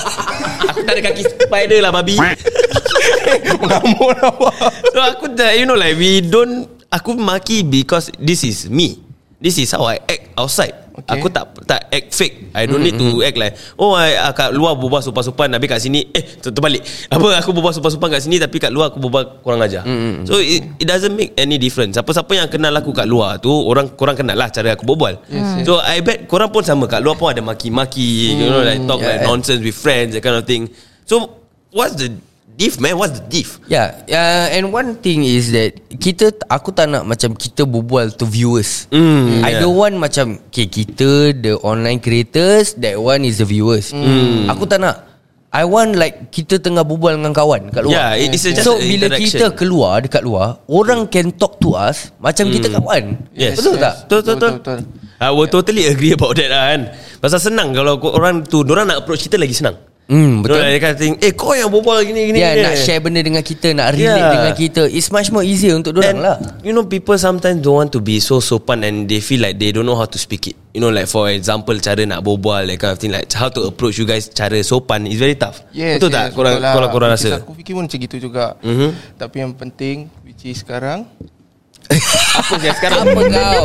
aku 0.69 0.81
tak 0.85 0.93
ada 0.97 1.03
kaki 1.13 1.23
spider 1.29 1.79
lah 1.85 1.93
babi. 1.93 2.17
Mengamuk 3.61 4.11
nampak. 4.17 4.55
So 4.89 4.99
aku 5.05 5.25
tak 5.37 5.61
you 5.61 5.69
know 5.69 5.77
like 5.77 6.01
we 6.01 6.25
don't 6.25 6.65
aku 6.89 7.13
maki 7.15 7.61
because 7.61 8.09
this 8.17 8.45
is 8.45 8.73
me. 8.73 9.05
This 9.39 9.61
is 9.61 9.71
how 9.71 9.87
I 9.87 10.01
act 10.03 10.35
outside. 10.35 10.88
Okay. 10.99 11.15
Aku 11.15 11.31
tak 11.31 11.55
tak 11.63 11.87
act 11.95 12.11
fake. 12.11 12.51
I 12.59 12.67
don't 12.67 12.83
need 12.83 12.99
to 12.99 13.23
act 13.23 13.39
like 13.39 13.55
oh 13.79 13.95
I, 13.95 14.19
I 14.19 14.35
kat 14.35 14.51
luar 14.51 14.75
berbual 14.75 14.99
sopan-sopan 14.99 15.55
tapi 15.55 15.71
kat 15.71 15.79
sini 15.79 16.11
eh 16.11 16.27
ter- 16.43 16.51
terbalik. 16.51 16.83
Apa 17.07 17.39
aku 17.39 17.55
berbual 17.55 17.71
sopan-sopan 17.71 18.19
kat 18.19 18.27
sini 18.27 18.43
tapi 18.43 18.59
kat 18.59 18.75
luar 18.75 18.91
aku 18.91 18.99
berbual 18.99 19.39
kurang 19.47 19.63
ajar. 19.63 19.87
Mm-hmm. 19.87 20.27
So 20.27 20.43
it, 20.43 20.67
it 20.83 20.87
doesn't 20.91 21.15
make 21.15 21.39
any 21.39 21.55
difference. 21.55 21.95
Siapa-siapa 21.95 22.35
yang 22.35 22.51
kenal 22.51 22.75
aku 22.75 22.91
kat 22.91 23.07
luar 23.07 23.39
tu 23.39 23.51
orang 23.55 23.95
kurang 23.95 24.19
kenal 24.19 24.35
lah 24.35 24.51
cara 24.51 24.75
aku 24.75 24.83
berbual. 24.83 25.23
Yes, 25.31 25.63
so 25.63 25.79
I 25.79 26.03
bet 26.03 26.27
korang 26.27 26.51
pun 26.51 26.67
sama 26.67 26.91
kat 26.91 26.99
luar 26.99 27.15
pun 27.15 27.31
ada 27.31 27.41
maki-maki, 27.47 28.35
you 28.35 28.51
know 28.51 28.67
like 28.67 28.83
talk 28.91 28.99
like 28.99 29.23
nonsense 29.23 29.63
with 29.63 29.79
friends 29.79 30.19
that 30.19 30.23
kind 30.27 30.35
of 30.35 30.43
thing. 30.43 30.67
So 31.07 31.39
what's 31.71 31.95
the 31.95 32.11
diff 32.59 32.83
man? 32.83 32.99
What's 32.99 33.23
the 33.23 33.25
diff? 33.31 33.63
Yeah, 33.71 33.95
uh, 34.11 34.51
and 34.51 34.75
one 34.75 34.99
thing 34.99 35.23
is 35.23 35.55
that 35.55 35.79
kita 36.03 36.35
aku 36.51 36.75
tak 36.75 36.91
nak 36.91 37.07
macam 37.07 37.39
kita 37.39 37.63
berbual 37.63 38.11
to 38.19 38.27
viewers. 38.27 38.91
Mm, 38.91 39.47
I 39.47 39.55
yeah. 39.55 39.63
don't 39.63 39.79
want 39.79 39.95
macam 39.95 40.43
okay, 40.51 40.67
kita 40.67 41.39
the 41.39 41.55
online 41.63 42.03
creators, 42.03 42.75
that 42.83 42.99
one 42.99 43.23
is 43.23 43.39
the 43.39 43.47
viewers. 43.47 43.95
Mm. 43.95 44.51
Aku 44.51 44.67
tak 44.67 44.83
nak. 44.83 45.07
I 45.49 45.65
want 45.65 45.97
like 45.97 46.29
kita 46.29 46.61
tengah 46.61 46.85
berbual 46.85 47.17
dengan 47.17 47.33
kawan 47.33 47.73
kat 47.73 47.81
luar. 47.81 48.21
Yeah, 48.21 48.21
it 48.21 48.37
is 48.37 48.45
just 48.45 48.69
so 48.69 48.77
bila 48.77 49.17
kita 49.17 49.57
keluar 49.57 50.05
dekat 50.05 50.21
luar, 50.21 50.61
orang 50.69 51.09
can 51.09 51.33
talk 51.33 51.57
to 51.65 51.73
us 51.73 52.13
macam 52.21 52.53
kita 52.53 52.69
kawan. 52.69 53.17
Yes. 53.33 53.57
Betul 53.57 53.81
tak? 53.81 54.05
Betul 54.05 54.19
betul 54.21 54.35
betul. 54.37 54.53
Betul, 54.61 54.79
I 55.19 55.33
will 55.33 55.49
totally 55.49 55.89
agree 55.89 56.13
about 56.13 56.37
that 56.37 56.53
lah 56.53 56.63
kan. 56.77 56.81
Pasal 57.19 57.41
senang 57.41 57.73
kalau 57.73 57.97
orang 58.13 58.45
tu 58.45 58.61
orang 58.61 58.93
nak 58.93 59.03
approach 59.03 59.25
kita 59.25 59.41
lagi 59.41 59.57
senang. 59.57 59.88
Hmm, 60.09 60.41
betul. 60.41 60.57
Dia 60.57 60.81
kata 60.81 61.05
eh 61.21 61.33
kau 61.37 61.53
yang 61.53 61.69
berbual 61.69 62.01
gini 62.01 62.33
gini. 62.33 62.41
Ya, 62.41 62.57
gini. 62.57 62.65
nak 62.65 62.81
share 62.81 62.97
benda 62.99 63.21
dengan 63.21 63.45
kita, 63.45 63.77
nak 63.77 63.93
relate 63.93 64.09
Yeah. 64.17 64.33
dengan 64.33 64.55
kita. 64.57 64.83
It's 64.89 65.13
much 65.13 65.29
more 65.29 65.45
easier 65.45 65.77
untuk 65.77 66.01
orang 66.01 66.17
And 66.17 66.25
lah. 66.25 66.37
you 66.65 66.73
know 66.73 66.81
people 66.83 67.13
sometimes 67.15 67.61
don't 67.61 67.77
want 67.77 67.93
to 67.93 68.01
be 68.01 68.17
so 68.17 68.41
sopan 68.41 68.81
and 68.83 69.05
they 69.05 69.21
feel 69.21 69.39
like 69.39 69.61
they 69.61 69.69
don't 69.69 69.85
know 69.85 69.95
how 69.95 70.09
to 70.09 70.17
speak 70.17 70.49
it. 70.49 70.57
You 70.73 70.81
know 70.81 70.89
like 70.89 71.13
for 71.13 71.29
example 71.29 71.77
cara 71.77 72.09
nak 72.09 72.25
berbual 72.25 72.65
that 72.65 72.81
kind 72.81 72.93
of 72.93 72.99
thing 72.99 73.13
like 73.13 73.29
how 73.37 73.53
to 73.53 73.69
approach 73.69 74.01
you 74.01 74.09
guys 74.09 74.33
cara 74.33 74.57
sopan 74.65 75.05
is 75.05 75.21
very 75.21 75.37
tough. 75.37 75.61
Yes, 75.77 76.01
betul 76.01 76.09
yes, 76.09 76.17
tak? 76.17 76.27
Korang 76.33 76.57
betul 76.57 76.65
lah. 76.65 76.73
kalau 76.73 76.89
korang 76.89 77.11
Which 77.13 77.21
is 77.21 77.29
rasa. 77.29 77.45
Aku 77.45 77.53
fikir 77.53 77.73
pun 77.77 77.85
macam 77.85 77.99
gitu 78.01 78.17
juga. 78.17 78.57
Mhm. 78.65 78.89
Tapi 79.15 79.37
yang 79.39 79.53
penting 79.53 79.97
which 80.25 80.41
is 80.43 80.65
sekarang 80.65 81.05
Apa 81.89 82.69
sekarang? 82.71 83.01
Apa 83.01 83.21
kau 83.25 83.65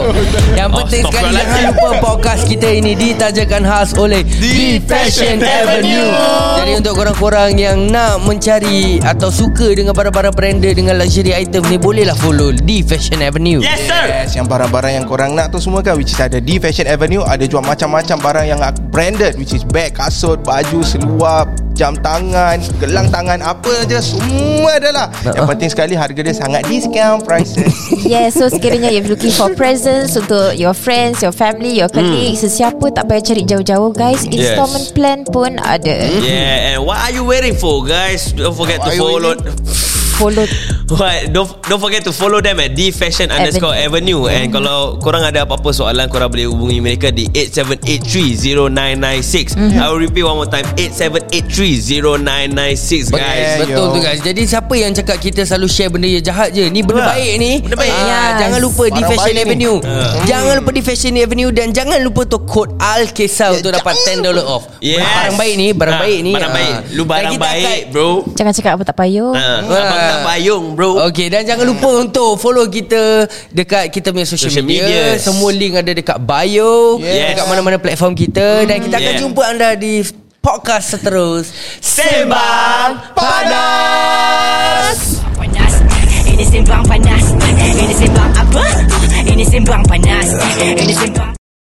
Yang 0.55 0.69
Oh, 0.71 0.77
penting 0.79 1.01
stop 1.03 1.11
sekali 1.11 1.27
kau 1.27 1.35
Jangan 1.35 1.59
lagi. 1.59 1.67
lupa 1.67 1.89
podcast 1.99 2.43
kita 2.47 2.67
ini 2.71 2.91
Ditajakan 2.95 3.61
khas 3.61 3.89
oleh 3.93 4.23
The 4.23 4.79
Fashion 4.79 5.43
Avenue 5.43 6.07
Jadi 6.55 6.71
untuk 6.73 6.93
korang-korang 6.95 7.59
yang 7.59 7.91
nak 7.91 8.23
mencari 8.23 9.03
Atau 9.03 9.27
suka 9.27 9.75
dengan 9.75 9.91
barang-barang 9.91 10.31
branded 10.31 10.73
Dengan 10.73 11.03
luxury 11.03 11.35
item 11.35 11.67
ni 11.67 11.75
Bolehlah 11.75 12.15
follow 12.15 12.55
The 12.55 12.77
Fashion 12.81 13.19
Avenue 13.19 13.59
Yes 13.59 13.83
sir. 13.83 14.03
Yes, 14.07 14.31
yang 14.33 14.47
barang-barang 14.47 14.93
yang 14.95 15.05
korang 15.05 15.35
nak 15.35 15.51
tu 15.51 15.59
semua 15.59 15.83
kan 15.83 15.99
which 15.99 16.09
is 16.09 16.19
ada 16.19 16.39
di 16.39 16.55
Fashion 16.57 16.87
Avenue 16.87 17.27
ada 17.27 17.43
jual 17.43 17.59
macam-macam 17.59 18.17
barang 18.17 18.45
yang 18.47 18.59
branded 18.87 19.35
which 19.35 19.51
is 19.51 19.65
bag, 19.65 19.91
kasut, 19.91 20.39
baju, 20.41 20.79
seluar, 20.79 21.43
jam 21.73 21.97
tangan, 21.97 22.61
gelang 22.77 23.09
tangan 23.09 23.41
apa 23.41 23.81
aja 23.81 23.97
semua 23.97 24.77
adalah. 24.77 25.09
Yang 25.25 25.47
penting 25.49 25.69
sekali 25.69 25.93
harga 25.97 26.21
dia 26.21 26.35
sangat 26.35 26.61
discount 26.67 27.25
prices. 27.25 27.73
Yes 28.13 28.37
so 28.37 28.45
sekiranya 28.45 28.93
you're 28.93 29.09
looking 29.09 29.33
for 29.33 29.49
presents 29.57 30.13
Untuk 30.13 30.53
your 30.53 30.77
friends 30.77 31.25
Your 31.25 31.33
family 31.33 31.81
Your 31.81 31.89
colleagues 31.89 32.45
Sesiapa 32.45 32.93
tak 32.93 33.09
payah 33.09 33.25
cari 33.25 33.41
jauh-jauh 33.41 33.89
guys 33.89 34.21
Installment 34.29 34.87
plan 34.93 35.25
pun 35.25 35.57
ada 35.57 35.97
Yeah, 36.21 36.77
and 36.77 36.85
what 36.85 37.01
are 37.01 37.09
you 37.09 37.25
waiting 37.25 37.57
for, 37.57 37.81
guys? 37.81 38.29
Don't 38.37 38.53
forget 38.53 38.77
What 38.85 38.93
to 38.93 39.01
follow. 39.01 39.33
Follow 40.23 40.47
What? 40.89 41.27
Don't 41.27 41.49
don't 41.63 41.79
forget 41.79 42.01
to 42.03 42.11
follow 42.11 42.37
them 42.37 42.57
at 42.57 42.71
the 42.71 42.89
fashion 42.89 43.27
underscore 43.27 43.73
avenue. 43.73 44.25
And 44.25 44.47
kalau 44.47 44.95
korang 44.97 45.21
ada 45.21 45.41
apa-apa 45.41 45.69
soalan, 45.69 46.05
korang 46.07 46.29
boleh 46.29 46.45
hubungi 46.45 46.77
mereka 46.79 47.09
di 47.09 47.25
87830996. 47.27 49.73
I 49.73 49.85
will 49.85 49.97
repeat 49.99 50.21
one 50.21 50.35
more 50.35 50.45
time. 50.45 50.63
87830996, 50.75 53.09
Bet- 53.09 53.13
guys. 53.13 53.33
Yeah, 53.33 53.57
Betul 53.59 53.81
yo. 53.81 53.89
tu 53.89 53.99
guys 53.99 54.19
Jadi 54.19 54.41
siapa 54.43 54.73
yang 54.73 54.91
cakap 54.91 55.15
Kita 55.17 55.41
selalu 55.43 55.67
share 55.67 55.89
benda 55.89 56.05
yang 56.05 56.21
jahat 56.21 56.51
je 56.51 56.63
Ni 56.65 56.79
benda 56.79 57.01
Betul. 57.01 57.11
baik 57.11 57.31
ni 57.37 57.51
Benda 57.59 57.75
baik. 57.75 57.91
Ah, 57.91 58.01
Yes. 58.03 58.39
Jangan 58.39 58.59
lupa 58.61 58.83
di 58.85 59.01
Fashion 59.03 59.33
ni. 59.33 59.41
Avenue 59.41 59.75
Ah. 59.79 60.23
Jangan 60.23 60.53
lupa 60.59 60.69
di 60.69 60.81
Fashion 60.81 61.11
Avenue 61.15 61.49
Dan 61.49 61.67
jangan 61.71 61.97
lupa 61.99 62.21
tu 62.23 62.37
Kod 62.39 62.67
Al-Kesal 62.77 63.57
Untuk 63.57 63.71
dapat 63.71 63.93
$10 63.97 64.43
off 64.43 64.63
Yes. 64.79 65.01
Barang 65.01 65.35
baik 65.35 65.53
ni 65.55 65.67
Barang 65.71 65.93
Ah, 65.93 66.01
baik 66.01 66.17
ni 66.21 66.31
Barang 66.31 66.45
ah. 66.45 66.55
baik. 66.55 66.73
Lu 66.91 67.03
barang 67.03 67.33
baik, 67.35 67.65
akan- 67.65 67.89
bro. 67.89 68.09
Jangan 68.33 68.53
cakap 68.53 68.71
apa 68.73 68.83
tak 68.83 68.95
payung 68.95 69.33
Ah, 69.33 69.59
abang 69.61 69.87
tak 70.13 70.21
payung, 70.23 70.65
bro. 70.73 70.89
Okay 71.07 71.27
dan 71.27 71.41
jangan 71.43 71.65
lupa 71.65 71.89
untuk 71.99 72.35
follow 72.35 72.65
kita 72.65 73.25
dekat 73.49 73.89
kita 73.89 74.09
punya 74.09 74.23
social, 74.23 74.47
Social 74.47 74.63
media. 74.63 74.85
medias. 74.85 75.23
Semua 75.23 75.49
link 75.49 75.73
ada 75.73 75.89
dekat 75.89 76.17
bio, 76.19 76.97
Yes. 76.97 77.33
dekat 77.33 77.45
mana-mana 77.47 77.77
platform 77.77 78.13
kita 78.13 78.63
dan 78.63 78.77
kita 78.79 78.95
akan 78.95 79.09
Yeah. 79.09 79.19
jumpa 79.19 79.41
anda 79.45 79.69
di 79.73 80.05
podcast 80.39 80.93
seterus. 80.93 81.49
Sembang 81.79 83.15
Panas. 83.15 84.97
panas 85.33 85.73
Ini 86.25 86.43
sembang 86.43 86.83
panas 86.83 87.23
Ini 87.55 87.93
sembang 87.95 88.31
apa? 88.35 88.65
Ini 89.23 89.45
sembang 89.45 89.83
panas 89.85 90.27
Ini 90.59 90.93
sembang 90.93 91.32